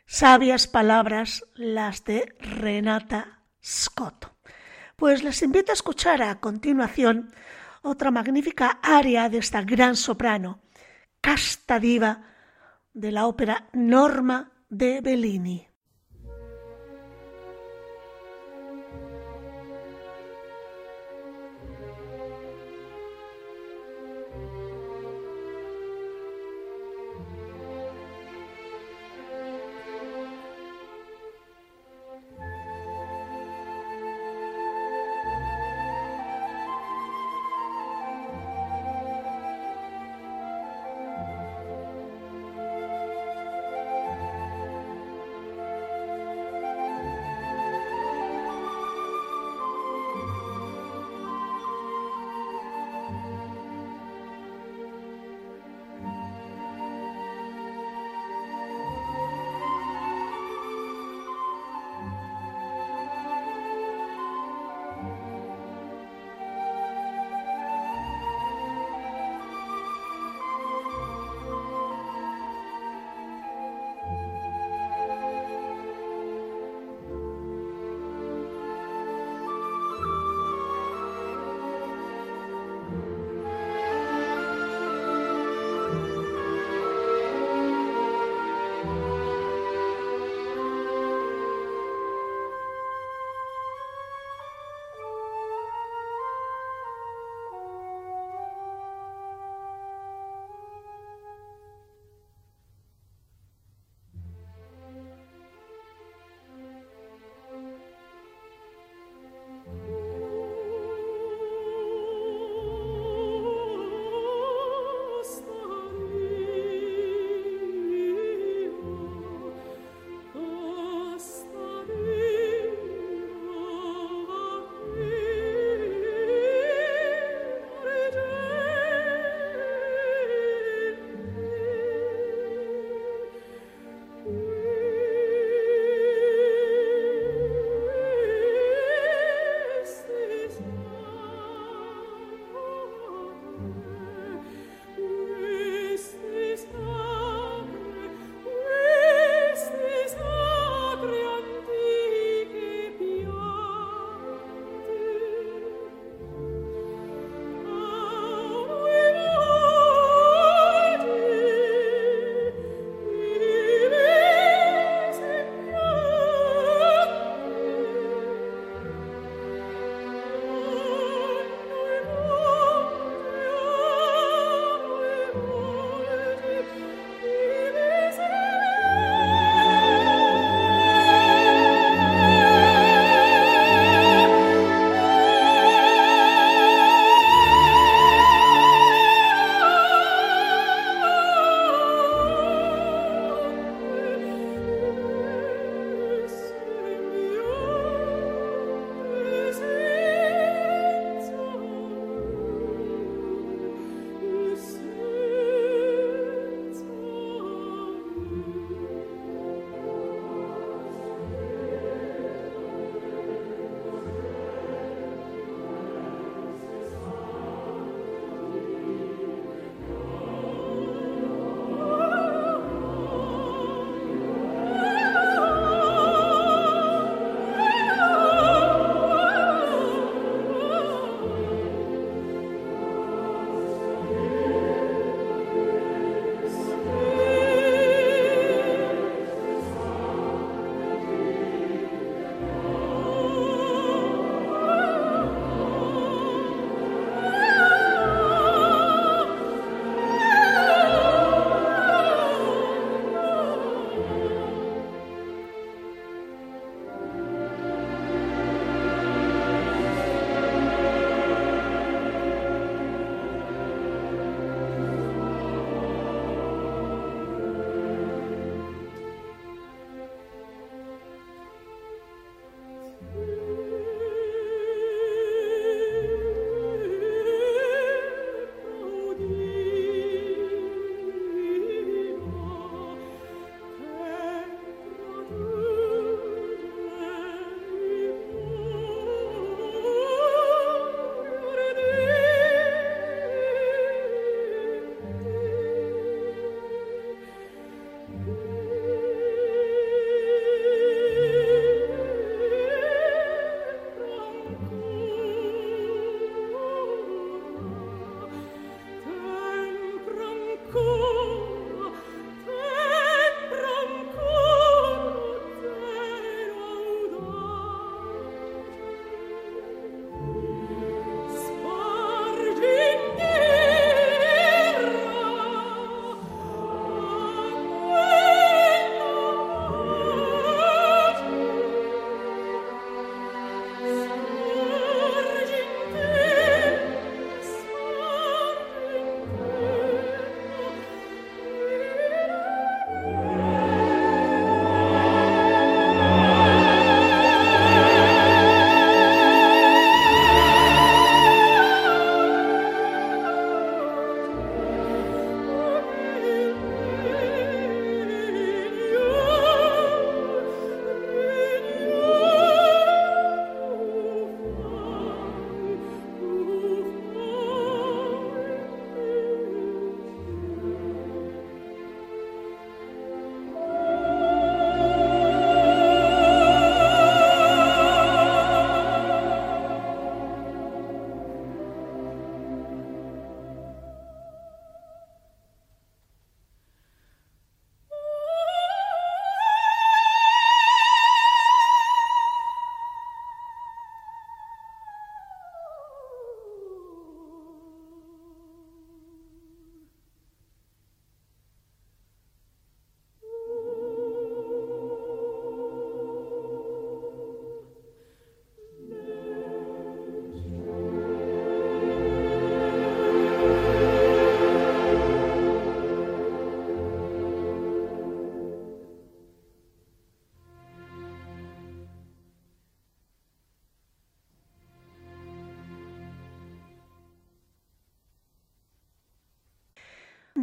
Sabias 0.06 0.66
palabras 0.66 1.44
las 1.54 2.04
de 2.04 2.34
Renata 2.38 3.42
Scotto. 3.62 4.37
Pues 4.98 5.22
les 5.22 5.42
invito 5.42 5.70
a 5.70 5.74
escuchar 5.74 6.22
a 6.22 6.40
continuación 6.40 7.30
otra 7.82 8.10
magnífica 8.10 8.80
aria 8.82 9.28
de 9.28 9.38
esta 9.38 9.62
gran 9.62 9.94
soprano, 9.94 10.58
casta 11.20 11.78
diva 11.78 12.24
de 12.94 13.12
la 13.12 13.28
ópera 13.28 13.68
Norma 13.72 14.50
de 14.68 15.00
Bellini. 15.00 15.67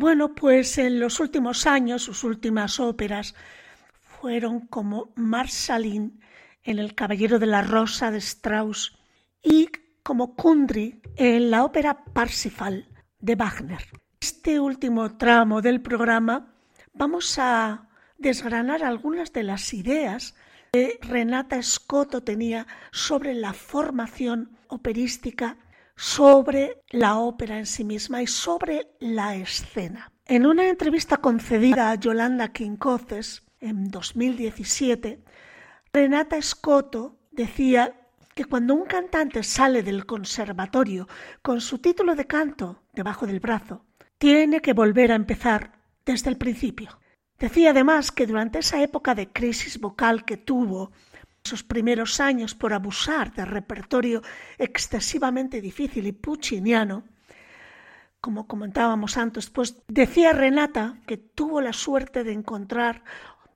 Bueno, 0.05 0.35
pues 0.35 0.77
en 0.77 0.99
los 0.99 1.19
últimos 1.19 1.65
años 1.65 2.03
sus 2.03 2.23
últimas 2.23 2.79
óperas 2.79 3.33
fueron 4.03 4.67
como 4.67 5.11
Marsalín 5.15 6.21
en 6.61 6.77
El 6.77 6.93
Caballero 6.93 7.39
de 7.39 7.47
la 7.47 7.63
Rosa 7.63 8.11
de 8.11 8.19
Strauss 8.19 8.99
y 9.41 9.67
como 10.03 10.35
Kundry 10.35 11.01
en 11.15 11.49
la 11.49 11.63
ópera 11.63 12.03
Parsifal 12.13 12.87
de 13.17 13.33
Wagner. 13.33 13.81
Este 14.21 14.59
último 14.59 15.17
tramo 15.17 15.63
del 15.63 15.81
programa 15.81 16.53
vamos 16.93 17.39
a 17.39 17.89
desgranar 18.19 18.83
algunas 18.83 19.33
de 19.33 19.41
las 19.41 19.73
ideas 19.73 20.35
que 20.71 20.99
Renata 21.01 21.59
Scotto 21.63 22.21
tenía 22.21 22.67
sobre 22.91 23.33
la 23.33 23.53
formación 23.53 24.55
operística, 24.67 25.57
sobre 25.95 26.81
la 26.89 27.17
ópera 27.17 27.57
en 27.57 27.65
sí 27.65 27.83
misma 27.83 28.21
y 28.21 28.27
sobre 28.27 28.89
la 28.99 29.35
escena. 29.35 30.11
En 30.25 30.45
una 30.45 30.67
entrevista 30.67 31.17
concedida 31.17 31.91
a 31.91 31.95
Yolanda 31.95 32.51
Quincoces 32.51 33.43
en 33.59 33.89
2017, 33.89 35.23
Renata 35.93 36.41
Scotto 36.41 37.19
decía 37.31 37.95
que 38.33 38.45
cuando 38.45 38.73
un 38.73 38.85
cantante 38.85 39.43
sale 39.43 39.81
del 39.81 40.05
conservatorio 40.05 41.07
con 41.41 41.61
su 41.61 41.79
título 41.79 42.15
de 42.15 42.27
canto 42.27 42.83
debajo 42.93 43.25
del 43.25 43.39
brazo, 43.39 43.85
tiene 44.17 44.61
que 44.61 44.73
volver 44.73 45.11
a 45.11 45.15
empezar 45.15 45.79
desde 46.05 46.29
el 46.29 46.37
principio. 46.37 46.99
Decía 47.39 47.71
además 47.71 48.11
que 48.11 48.27
durante 48.27 48.59
esa 48.59 48.81
época 48.81 49.15
de 49.15 49.31
crisis 49.31 49.79
vocal 49.79 50.25
que 50.25 50.37
tuvo, 50.37 50.91
esos 51.45 51.63
primeros 51.63 52.19
años 52.19 52.55
por 52.55 52.73
abusar 52.73 53.31
de 53.33 53.45
repertorio 53.45 54.23
excesivamente 54.57 55.61
difícil 55.61 56.07
y 56.07 56.11
pucciniano, 56.11 57.03
como 58.19 58.47
comentábamos 58.47 59.17
antes, 59.17 59.51
pues 59.51 59.83
decía 59.87 60.33
Renata 60.33 60.97
que 61.05 61.17
tuvo 61.17 61.61
la 61.61 61.73
suerte 61.73 62.23
de 62.23 62.33
encontrar 62.33 63.03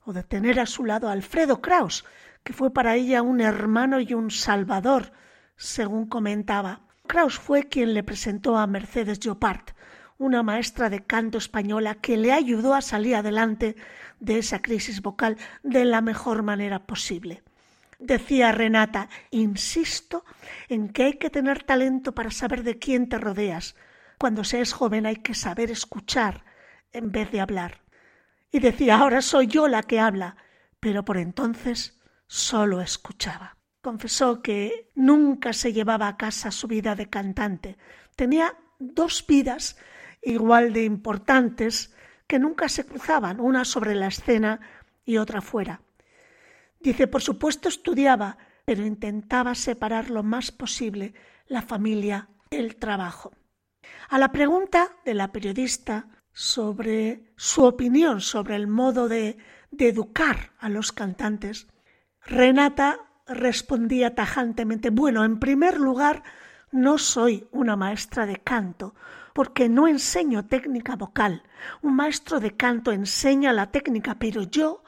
o 0.05 0.13
de 0.13 0.21
tener 0.23 0.59
a 0.59 0.67
su 0.67 0.85
lado 0.85 1.09
a 1.09 1.13
Alfredo 1.13 1.61
Kraus, 1.61 2.05
que 2.43 2.53
fue 2.53 2.71
para 2.71 2.95
ella 2.95 3.23
un 3.23 3.41
hermano 3.41 3.99
y 3.99 4.13
un 4.13 4.29
salvador, 4.29 5.11
según 5.55 6.05
comentaba. 6.05 6.81
Kraus 7.07 7.39
fue 7.39 7.67
quien 7.67 7.95
le 7.95 8.03
presentó 8.03 8.57
a 8.57 8.67
Mercedes 8.67 9.19
Llopart, 9.19 9.71
una 10.19 10.43
maestra 10.43 10.91
de 10.91 11.03
canto 11.03 11.39
española 11.39 11.95
que 11.95 12.17
le 12.17 12.31
ayudó 12.31 12.75
a 12.75 12.81
salir 12.81 13.15
adelante 13.15 13.75
de 14.19 14.37
esa 14.37 14.61
crisis 14.61 15.01
vocal 15.01 15.37
de 15.63 15.85
la 15.85 16.01
mejor 16.01 16.43
manera 16.43 16.85
posible. 16.85 17.41
Decía 17.99 18.53
Renata, 18.53 19.09
insisto 19.29 20.23
en 20.69 20.87
que 20.87 21.03
hay 21.03 21.13
que 21.13 21.29
tener 21.29 21.63
talento 21.63 22.15
para 22.15 22.31
saber 22.31 22.63
de 22.63 22.79
quién 22.79 23.09
te 23.09 23.17
rodeas. 23.17 23.75
Cuando 24.17 24.45
se 24.45 24.61
es 24.61 24.71
joven 24.71 25.05
hay 25.05 25.17
que 25.17 25.33
saber 25.33 25.69
escuchar 25.69 26.45
en 26.93 27.11
vez 27.11 27.29
de 27.31 27.41
hablar. 27.41 27.81
Y 28.51 28.59
decía, 28.59 28.97
ahora 28.97 29.21
soy 29.21 29.47
yo 29.47 29.67
la 29.67 29.83
que 29.83 29.99
habla, 29.99 30.37
pero 30.79 31.03
por 31.03 31.17
entonces 31.17 31.99
solo 32.25 32.79
escuchaba. 32.79 33.57
Confesó 33.81 34.41
que 34.41 34.91
nunca 34.95 35.51
se 35.51 35.73
llevaba 35.73 36.07
a 36.07 36.17
casa 36.17 36.51
su 36.51 36.67
vida 36.67 36.95
de 36.95 37.09
cantante. 37.09 37.77
Tenía 38.15 38.57
dos 38.79 39.25
vidas 39.27 39.77
igual 40.21 40.71
de 40.71 40.85
importantes 40.85 41.93
que 42.27 42.39
nunca 42.39 42.69
se 42.69 42.85
cruzaban, 42.85 43.41
una 43.41 43.65
sobre 43.65 43.93
la 43.93 44.07
escena 44.07 44.61
y 45.03 45.17
otra 45.17 45.41
fuera. 45.41 45.81
Dice, 46.79 47.07
por 47.07 47.21
supuesto 47.21 47.67
estudiaba, 47.67 48.37
pero 48.65 48.85
intentaba 48.85 49.55
separar 49.55 50.09
lo 50.09 50.23
más 50.23 50.51
posible 50.51 51.13
la 51.47 51.61
familia 51.61 52.29
del 52.49 52.77
trabajo. 52.77 53.33
A 54.09 54.17
la 54.17 54.31
pregunta 54.31 54.95
de 55.05 55.13
la 55.13 55.31
periodista 55.31 56.07
sobre 56.31 57.33
su 57.35 57.63
opinión 57.63 58.21
sobre 58.21 58.55
el 58.55 58.67
modo 58.67 59.07
de, 59.09 59.37
educar 59.77 60.53
a 60.59 60.69
los 60.69 60.91
cantantes, 60.91 61.67
Renata 62.21 62.99
respondía 63.27 64.15
tajantemente, 64.15 64.89
bueno, 64.89 65.23
en 65.23 65.39
primer 65.39 65.79
lugar, 65.79 66.23
no 66.71 66.97
soy 66.97 67.47
una 67.51 67.75
maestra 67.75 68.25
de 68.25 68.37
canto, 68.37 68.95
porque 69.33 69.69
no 69.69 69.87
enseño 69.87 70.45
técnica 70.45 70.95
vocal. 70.95 71.43
Un 71.81 71.95
maestro 71.95 72.39
de 72.39 72.55
canto 72.55 72.91
enseña 72.91 73.53
la 73.53 73.71
técnica, 73.71 74.17
pero 74.17 74.43
yo 74.43 74.83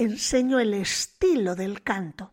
enseño 0.00 0.58
el 0.60 0.72
estilo 0.72 1.54
del 1.54 1.82
canto. 1.82 2.32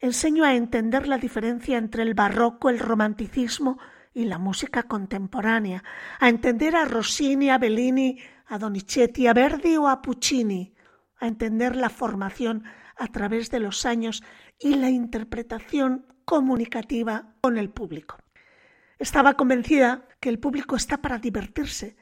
Enseño 0.00 0.44
a 0.44 0.54
entender 0.54 1.08
la 1.08 1.18
diferencia 1.18 1.76
entre 1.76 2.04
el 2.04 2.14
barroco, 2.14 2.70
el 2.70 2.78
romanticismo 2.78 3.78
y 4.14 4.26
la 4.26 4.38
música 4.38 4.84
contemporánea, 4.84 5.82
a 6.20 6.28
entender 6.28 6.76
a 6.76 6.84
Rossini, 6.84 7.50
a 7.50 7.58
Bellini, 7.58 8.18
a 8.46 8.58
Donizetti, 8.58 9.26
a 9.26 9.32
Verdi 9.32 9.76
o 9.76 9.88
a 9.88 10.00
Puccini, 10.00 10.74
a 11.18 11.26
entender 11.26 11.74
la 11.74 11.90
formación 11.90 12.64
a 12.96 13.08
través 13.08 13.50
de 13.50 13.58
los 13.58 13.84
años 13.84 14.22
y 14.60 14.76
la 14.76 14.90
interpretación 14.90 16.06
comunicativa 16.24 17.34
con 17.40 17.58
el 17.58 17.70
público. 17.70 18.16
Estaba 18.98 19.34
convencida 19.34 20.06
que 20.20 20.28
el 20.28 20.38
público 20.38 20.76
está 20.76 20.98
para 20.98 21.18
divertirse 21.18 21.96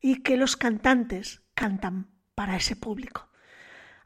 y 0.00 0.22
que 0.22 0.38
los 0.38 0.56
cantantes 0.56 1.42
cantan 1.54 2.08
para 2.34 2.56
ese 2.56 2.76
público. 2.76 3.28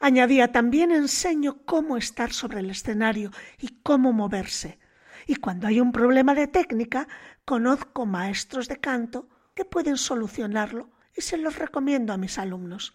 Añadía, 0.03 0.51
también 0.51 0.93
enseño 0.93 1.63
cómo 1.67 1.99
estar 1.99 2.33
sobre 2.33 2.61
el 2.61 2.71
escenario 2.71 3.31
y 3.59 3.81
cómo 3.83 4.15
moverse. 4.15 4.79
Y 5.27 5.37
cuando 5.37 5.67
hay 5.67 5.79
un 5.79 5.93
problema 5.93 6.35
de 6.35 6.47
técnica, 6.47 7.07
conozco 7.45 8.07
maestros 8.07 8.67
de 8.67 8.81
canto 8.81 9.29
que 9.55 9.67
pueden 9.67 9.99
solucionarlo 9.99 10.89
y 11.15 11.21
se 11.21 11.37
los 11.37 11.59
recomiendo 11.59 12.15
a 12.15 12.17
mis 12.17 12.39
alumnos. 12.39 12.95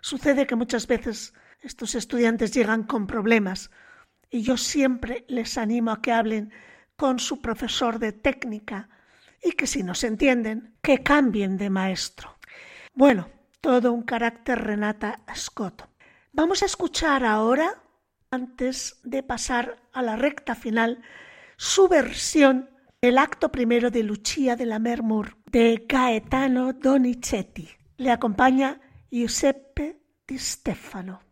Sucede 0.00 0.46
que 0.46 0.56
muchas 0.56 0.86
veces 0.86 1.34
estos 1.60 1.94
estudiantes 1.94 2.54
llegan 2.54 2.84
con 2.84 3.06
problemas 3.06 3.70
y 4.30 4.40
yo 4.40 4.56
siempre 4.56 5.26
les 5.28 5.58
animo 5.58 5.90
a 5.90 6.00
que 6.00 6.12
hablen 6.12 6.52
con 6.96 7.18
su 7.18 7.42
profesor 7.42 7.98
de 7.98 8.12
técnica 8.12 8.88
y 9.42 9.52
que 9.52 9.66
si 9.66 9.82
no 9.82 9.94
se 9.94 10.06
entienden, 10.06 10.74
que 10.80 11.02
cambien 11.02 11.58
de 11.58 11.68
maestro. 11.68 12.38
Bueno, 12.94 13.28
todo 13.60 13.92
un 13.92 14.04
carácter 14.04 14.58
Renata 14.58 15.20
Scott. 15.34 15.89
Vamos 16.32 16.62
a 16.62 16.66
escuchar 16.66 17.24
ahora, 17.24 17.82
antes 18.30 19.00
de 19.02 19.24
pasar 19.24 19.82
a 19.92 20.00
la 20.00 20.14
recta 20.14 20.54
final, 20.54 21.02
su 21.56 21.88
versión 21.88 22.70
del 23.02 23.18
acto 23.18 23.50
primero 23.50 23.90
de 23.90 24.04
Lucia 24.04 24.54
de 24.54 24.64
la 24.64 24.78
Mermur 24.78 25.36
de 25.46 25.86
Gaetano 25.88 26.72
Donizetti. 26.72 27.68
Le 27.96 28.12
acompaña 28.12 28.80
Giuseppe 29.10 30.02
Di 30.26 30.38
Stefano. 30.38 31.29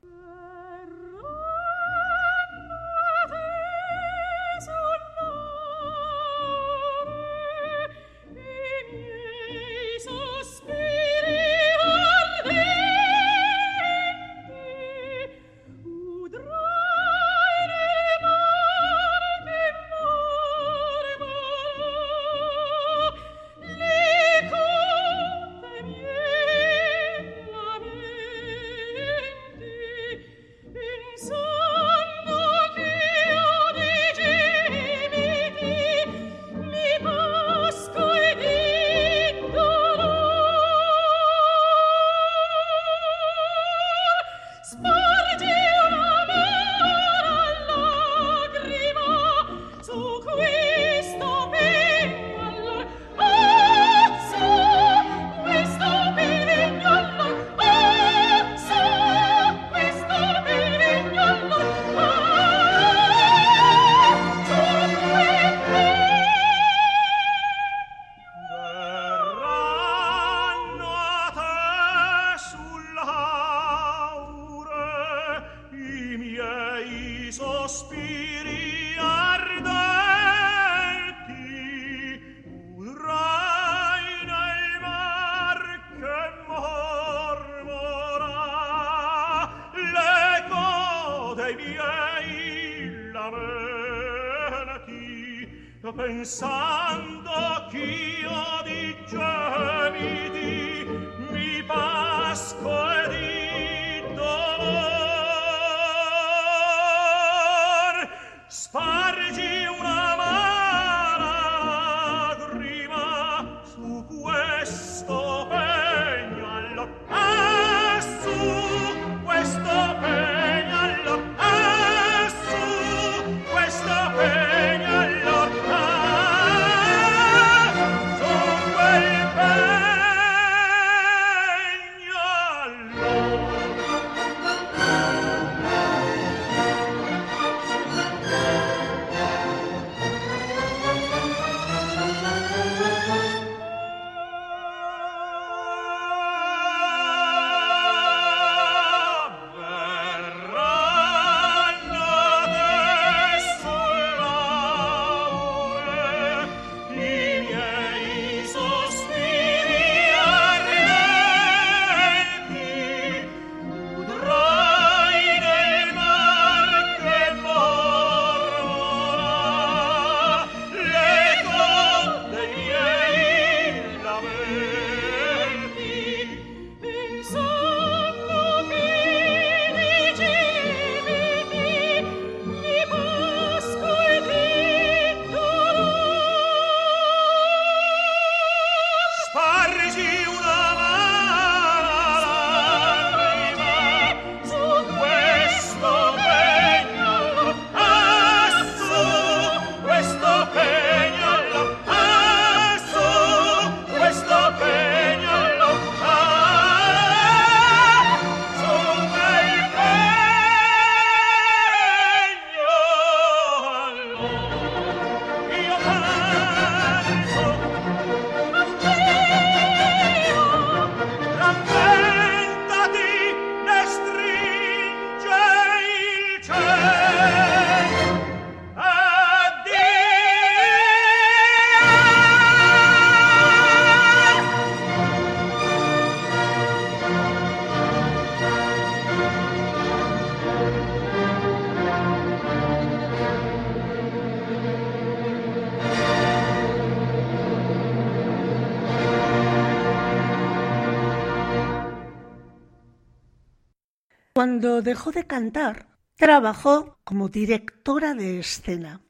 Cuando 254.58 254.82
dejó 254.82 255.12
de 255.12 255.24
cantar, 255.24 255.86
trabajó 256.16 256.98
como 257.04 257.28
directora 257.28 258.14
de 258.14 258.40
escena. 258.40 259.00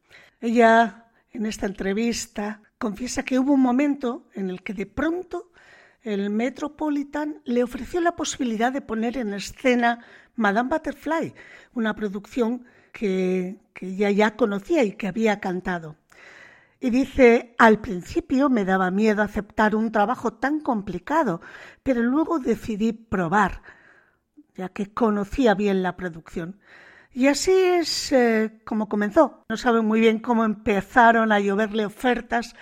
Ella, 0.43 1.07
en 1.33 1.47
esta 1.47 1.65
entrevista, 1.65 2.61
confiesa 2.77 3.23
que 3.23 3.39
hubo 3.39 3.55
un 3.55 3.63
momento 3.63 4.29
en 4.35 4.51
el 4.51 4.63
que 4.63 4.75
de 4.75 4.85
pronto 4.85 5.51
el 6.03 6.29
Metropolitan 6.29 7.41
le 7.47 7.63
ofreció 7.63 8.03
la 8.03 8.15
posibilidad 8.15 8.71
de 8.71 8.83
poner 8.83 9.17
en 9.17 9.33
escena 9.33 10.05
Madame 10.37 10.69
Butterfly, 10.69 11.33
una 11.73 11.95
producción 11.95 12.67
que, 12.93 13.57
ella 13.81 14.11
ya 14.11 14.37
conocía 14.37 14.85
y 14.85 14.93
que 14.93 15.09
había 15.09 15.41
cantado. 15.41 15.97
Y 16.79 16.91
dice, 16.91 17.55
al 17.57 17.81
principio 17.81 18.51
me 18.51 18.67
daba 18.67 18.91
miedo 18.91 19.23
aceptar 19.23 19.75
un 19.75 19.93
trabajo 19.93 20.35
tan 20.35 20.61
complicado, 20.61 21.41
pero 21.83 22.03
luego 22.03 22.39
decidí 22.39 22.93
probar, 22.93 23.63
ya 24.59 24.69
que 24.71 24.93
conocía 24.93 25.55
bien 25.55 25.85
la 25.85 25.97
producción. 25.97 26.59
Y 27.13 27.29
así 27.29 27.53
es 27.53 28.13
eh, 28.13 28.61
como 28.65 28.89
comenzó. 28.89 29.45
No 29.49 29.57
saben 29.57 29.87
muy 29.87 30.01
bien 30.01 30.19
cómo 30.19 30.45
empezaron 30.45 31.31
a 31.31 31.39
lloverle 31.39 31.87
ofertas 31.87 32.57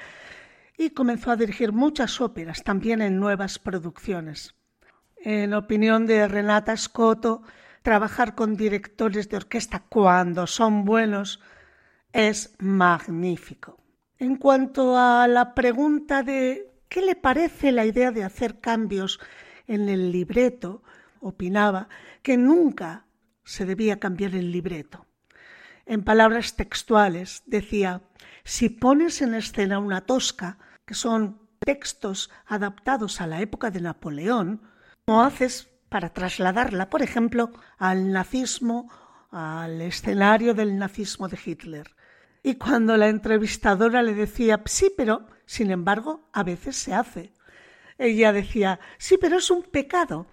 y 0.77 0.91
comenzó 0.91 1.31
a 1.31 1.37
dirigir 1.37 1.73
muchas 1.73 2.21
óperas, 2.21 2.63
también 2.63 3.01
en 3.01 3.19
nuevas 3.19 3.59
producciones. 3.59 4.55
En 5.17 5.55
opinión 5.55 6.07
de 6.07 6.29
Renata 6.29 6.77
Scotto, 6.77 7.43
trabajar 7.81 8.35
con 8.35 8.57
directores 8.57 9.31
de 9.31 9.39
orquesta 9.39 9.85
cuando 9.89 10.47
son 10.47 10.85
buenos 10.85 11.41
es 12.13 12.55
magnífico. 12.59 13.81
En 14.19 14.37
cuanto 14.37 14.99
a 14.99 15.27
la 15.29 15.55
pregunta 15.55 16.23
de 16.23 16.75
qué 16.91 17.01
le 17.01 17.17
parece 17.17 17.73
la 17.73 17.87
idea 17.87 18.11
de 18.11 18.23
hacer 18.23 18.61
cambios 18.61 19.19
en 19.67 19.89
el 19.89 20.13
libreto, 20.13 20.83
opinaba 21.29 21.89
que 22.23 22.37
nunca 22.37 23.07
se 23.45 23.65
debía 23.65 23.99
cambiar 23.99 24.35
el 24.35 24.51
libreto. 24.51 25.07
En 25.87 26.03
palabras 26.03 26.57
textuales 26.57 27.43
decía, 27.47 28.03
si 28.45 28.69
pones 28.69 29.23
en 29.23 29.35
escena 29.35 29.79
una 29.79 30.01
tosca, 30.01 30.59
que 30.85 30.95
son 30.95 31.41
textos 31.59 32.31
adaptados 32.47 33.21
a 33.21 33.27
la 33.27 33.41
época 33.41 33.71
de 33.71 33.81
Napoleón, 33.81 34.63
¿cómo 35.05 35.23
haces 35.23 35.69
para 35.89 36.13
trasladarla, 36.13 36.91
por 36.91 37.03
ejemplo, 37.03 37.51
al 37.79 38.13
nazismo, 38.13 38.91
al 39.31 39.81
escenario 39.81 40.55
del 40.55 40.79
nazismo 40.79 41.29
de 41.29 41.39
Hitler? 41.45 41.97
Y 42.43 42.55
cuando 42.55 42.97
la 42.97 43.09
entrevistadora 43.09 44.03
le 44.03 44.15
decía, 44.15 44.63
sí, 44.67 44.93
pero, 44.97 45.27
sin 45.47 45.71
embargo, 45.71 46.29
a 46.33 46.45
veces 46.45 46.77
se 46.77 46.95
hace. 46.95 47.33
Ella 47.99 48.33
decía, 48.33 48.79
sí, 48.99 49.19
pero 49.21 49.39
es 49.39 49.51
un 49.51 49.63
pecado. 49.63 50.27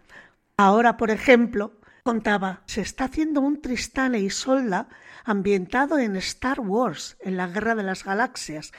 Ahora, 0.66 0.95
por 0.95 1.11
ejemplo, 1.11 1.74
contaba, 2.03 2.61
se 2.68 2.80
está 2.80 3.03
haciendo 3.03 3.41
un 3.41 3.61
Tristán 3.61 4.16
e 4.16 4.22
Isolda 4.22 4.88
ambientado 5.26 5.99
en 5.99 6.16
Star 6.16 6.61
Wars, 6.61 7.18
en 7.20 7.36
la 7.36 7.47
Guerra 7.47 7.76
de 7.76 7.84
las 7.84 8.05
Galaxias, 8.05 8.72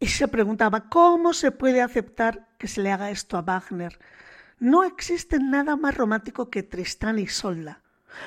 y 0.00 0.08
se 0.08 0.26
preguntaba, 0.26 0.88
¿cómo 0.88 1.32
se 1.32 1.52
puede 1.52 1.80
aceptar 1.80 2.48
que 2.58 2.66
se 2.66 2.82
le 2.82 2.90
haga 2.90 3.12
esto 3.12 3.36
a 3.36 3.42
Wagner? 3.42 4.00
No 4.58 4.82
existe 4.82 5.38
nada 5.38 5.76
más 5.76 5.96
romántico 5.96 6.50
que 6.50 6.64
Tristán 6.64 7.20
y 7.20 7.22
Isolda. 7.22 7.82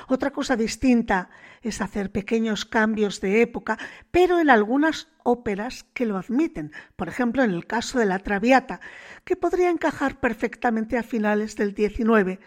Otra 0.08 0.30
cosa 0.30 0.56
distinta 0.56 1.28
es 1.60 1.82
hacer 1.82 2.12
pequeños 2.12 2.64
cambios 2.64 3.20
de 3.20 3.42
época, 3.42 3.76
pero 4.10 4.40
en 4.40 4.48
algunas 4.48 5.08
óperas 5.22 5.84
que 5.92 6.06
lo 6.06 6.16
admiten, 6.16 6.72
por 6.96 7.08
ejemplo 7.08 7.42
en 7.42 7.50
el 7.50 7.66
caso 7.66 7.98
de 7.98 8.06
La 8.06 8.20
Traviata, 8.20 8.80
que 9.26 9.36
podría 9.36 9.68
encajar 9.68 10.18
perfectamente 10.18 10.96
a 10.96 11.02
finales 11.02 11.56
del 11.56 11.74
XIX. 11.76 12.40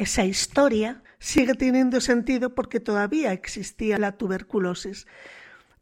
Esa 0.00 0.24
historia 0.24 1.02
sigue 1.18 1.52
teniendo 1.52 2.00
sentido 2.00 2.54
porque 2.54 2.80
todavía 2.80 3.34
existía 3.34 3.98
la 3.98 4.12
tuberculosis. 4.12 5.06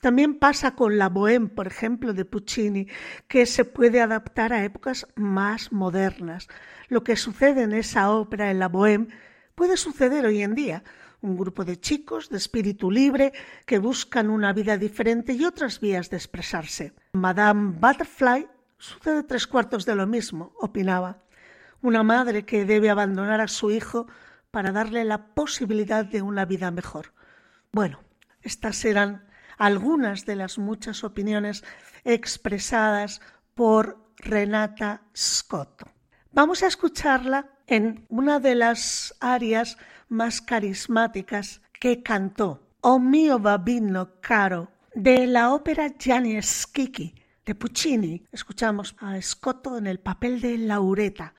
También 0.01 0.41
pasa 0.41 0.75
con 0.75 0.99
la 0.99 1.09
Bohème, 1.09 1.49
por 1.49 1.69
ejemplo, 1.69 2.13
de 2.13 2.25
Puccini, 2.25 2.89
que 3.29 3.47
se 3.47 3.65
puede 3.65 4.01
adaptar 4.01 4.53
a 4.53 4.65
épocas 4.65 5.07
más 5.15 5.71
modernas. 5.71 6.49
Lo 6.89 7.05
que 7.05 7.15
sucede 7.15 7.63
en 7.63 7.73
esa 7.73 8.11
ópera, 8.11 8.51
en 8.51 8.59
la 8.59 8.69
Bohème, 8.69 9.07
puede 9.55 9.77
suceder 9.77 10.27
hoy 10.27 10.43
en 10.43 10.57
día. 10.57 10.83
un 11.21 11.37
grupo 11.37 11.65
de 11.65 11.79
chicos 11.79 12.29
de 12.29 12.39
espíritu 12.39 12.91
libre 12.91 13.33
que 13.67 13.79
buscan 13.79 14.31
una 14.31 14.53
vida 14.53 14.79
diferente 14.79 15.33
y 15.33 15.45
otras 15.45 15.79
vías 15.79 16.11
de 16.11 16.17
expresarse. 16.17 16.93
Madame 17.13 17.77
Butterfly 17.79 18.49
sucede 18.79 19.23
tres 19.23 19.47
cuartos 19.47 19.85
de 19.85 19.95
lo 19.95 20.09
mismo, 20.09 20.55
opinaba. 20.59 21.23
Una 21.83 22.03
madre 22.03 22.45
que 22.45 22.65
debe 22.65 22.91
abandonar 22.91 23.41
a 23.41 23.49
su 23.49 23.71
hijo 23.71 24.07
para 24.51 24.73
darle 24.73 25.05
la 25.05 25.35
posibilidad 25.35 26.05
de 26.05 26.23
una 26.23 26.45
vida 26.45 26.71
mejor. 26.71 27.13
Bueno, 27.73 28.01
estas 28.43 28.85
eran 28.85 29.29
algunas 29.59 30.25
de 30.25 30.37
las 30.37 30.59
muchas 30.59 31.05
opiniones 31.05 31.65
expresadas 32.05 33.21
por 33.55 34.13
Renata 34.17 35.03
Scott. 35.17 35.83
Vamos 36.33 36.63
a 36.63 36.67
escucharla 36.67 37.51
en 37.67 38.07
una 38.09 38.41
de 38.41 38.55
las 38.55 39.15
arias 39.21 39.77
más 40.09 40.41
carismáticas 40.41 41.61
que 41.73 42.03
cantó, 42.03 42.63
O 42.81 42.99
mio 42.99 43.39
babino 43.39 44.21
caro, 44.21 44.71
de 44.95 45.27
la 45.27 45.53
ópera 45.53 45.95
Gianni 45.99 46.41
Schicchi 46.41 47.15
de 47.45 47.55
Puccini. 47.55 48.25
Escuchamos 48.31 48.95
a 48.99 49.21
Scotto 49.21 49.79
en 49.79 49.87
el 49.87 50.01
papel 50.01 50.41
de 50.41 50.59
Laureta, 50.59 51.35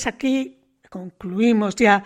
Pues 0.00 0.14
aquí 0.14 0.58
concluimos 0.88 1.76
ya 1.76 2.02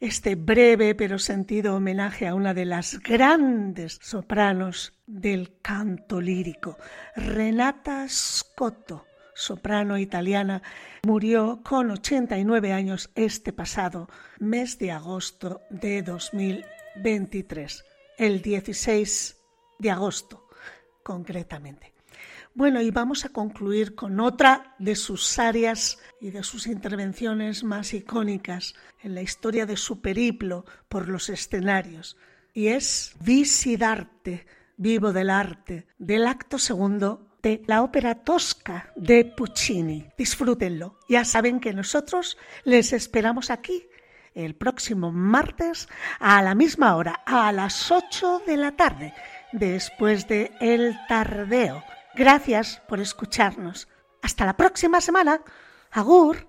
este 0.00 0.34
breve 0.34 0.94
pero 0.94 1.18
sentido 1.18 1.76
homenaje 1.76 2.26
a 2.26 2.34
una 2.34 2.52
de 2.52 2.66
las 2.66 2.98
grandes 3.00 3.98
sopranos 4.02 4.92
del 5.06 5.58
canto 5.62 6.20
lírico, 6.20 6.76
Renata 7.16 8.06
Scotto, 8.06 9.06
soprano 9.34 9.96
italiana, 9.96 10.62
murió 11.04 11.62
con 11.64 11.90
89 11.90 12.74
años 12.74 13.08
este 13.14 13.54
pasado 13.54 14.10
mes 14.40 14.78
de 14.78 14.92
agosto 14.92 15.62
de 15.70 16.02
2023, 16.02 17.82
el 18.18 18.42
16 18.42 19.38
de 19.78 19.90
agosto 19.90 20.50
concretamente. 21.02 21.97
Bueno, 22.58 22.80
y 22.80 22.90
vamos 22.90 23.24
a 23.24 23.28
concluir 23.28 23.94
con 23.94 24.18
otra 24.18 24.74
de 24.80 24.96
sus 24.96 25.38
áreas 25.38 26.00
y 26.20 26.32
de 26.32 26.42
sus 26.42 26.66
intervenciones 26.66 27.62
más 27.62 27.94
icónicas 27.94 28.74
en 29.00 29.14
la 29.14 29.22
historia 29.22 29.64
de 29.64 29.76
su 29.76 30.00
periplo 30.00 30.64
por 30.88 31.08
los 31.08 31.28
escenarios, 31.28 32.16
y 32.52 32.66
es 32.66 33.14
Visidarte, 33.20 34.44
vivo 34.76 35.12
del 35.12 35.30
arte, 35.30 35.86
del 35.98 36.26
acto 36.26 36.58
segundo 36.58 37.28
de 37.44 37.62
la 37.68 37.84
ópera 37.84 38.24
tosca 38.24 38.92
de 38.96 39.24
Puccini. 39.24 40.08
Disfrútenlo. 40.18 40.98
Ya 41.08 41.24
saben 41.24 41.60
que 41.60 41.72
nosotros 41.72 42.38
les 42.64 42.92
esperamos 42.92 43.52
aquí 43.52 43.86
el 44.34 44.56
próximo 44.56 45.12
martes 45.12 45.88
a 46.18 46.42
la 46.42 46.56
misma 46.56 46.96
hora, 46.96 47.22
a 47.24 47.52
las 47.52 47.92
8 47.92 48.42
de 48.48 48.56
la 48.56 48.72
tarde, 48.72 49.14
después 49.52 50.26
de 50.26 50.50
El 50.60 50.98
Tardeo 51.06 51.84
Gracias 52.18 52.82
por 52.88 52.98
escucharnos. 52.98 53.86
Hasta 54.22 54.44
la 54.44 54.56
próxima 54.56 55.00
semana. 55.00 55.40
Agur. 55.92 56.48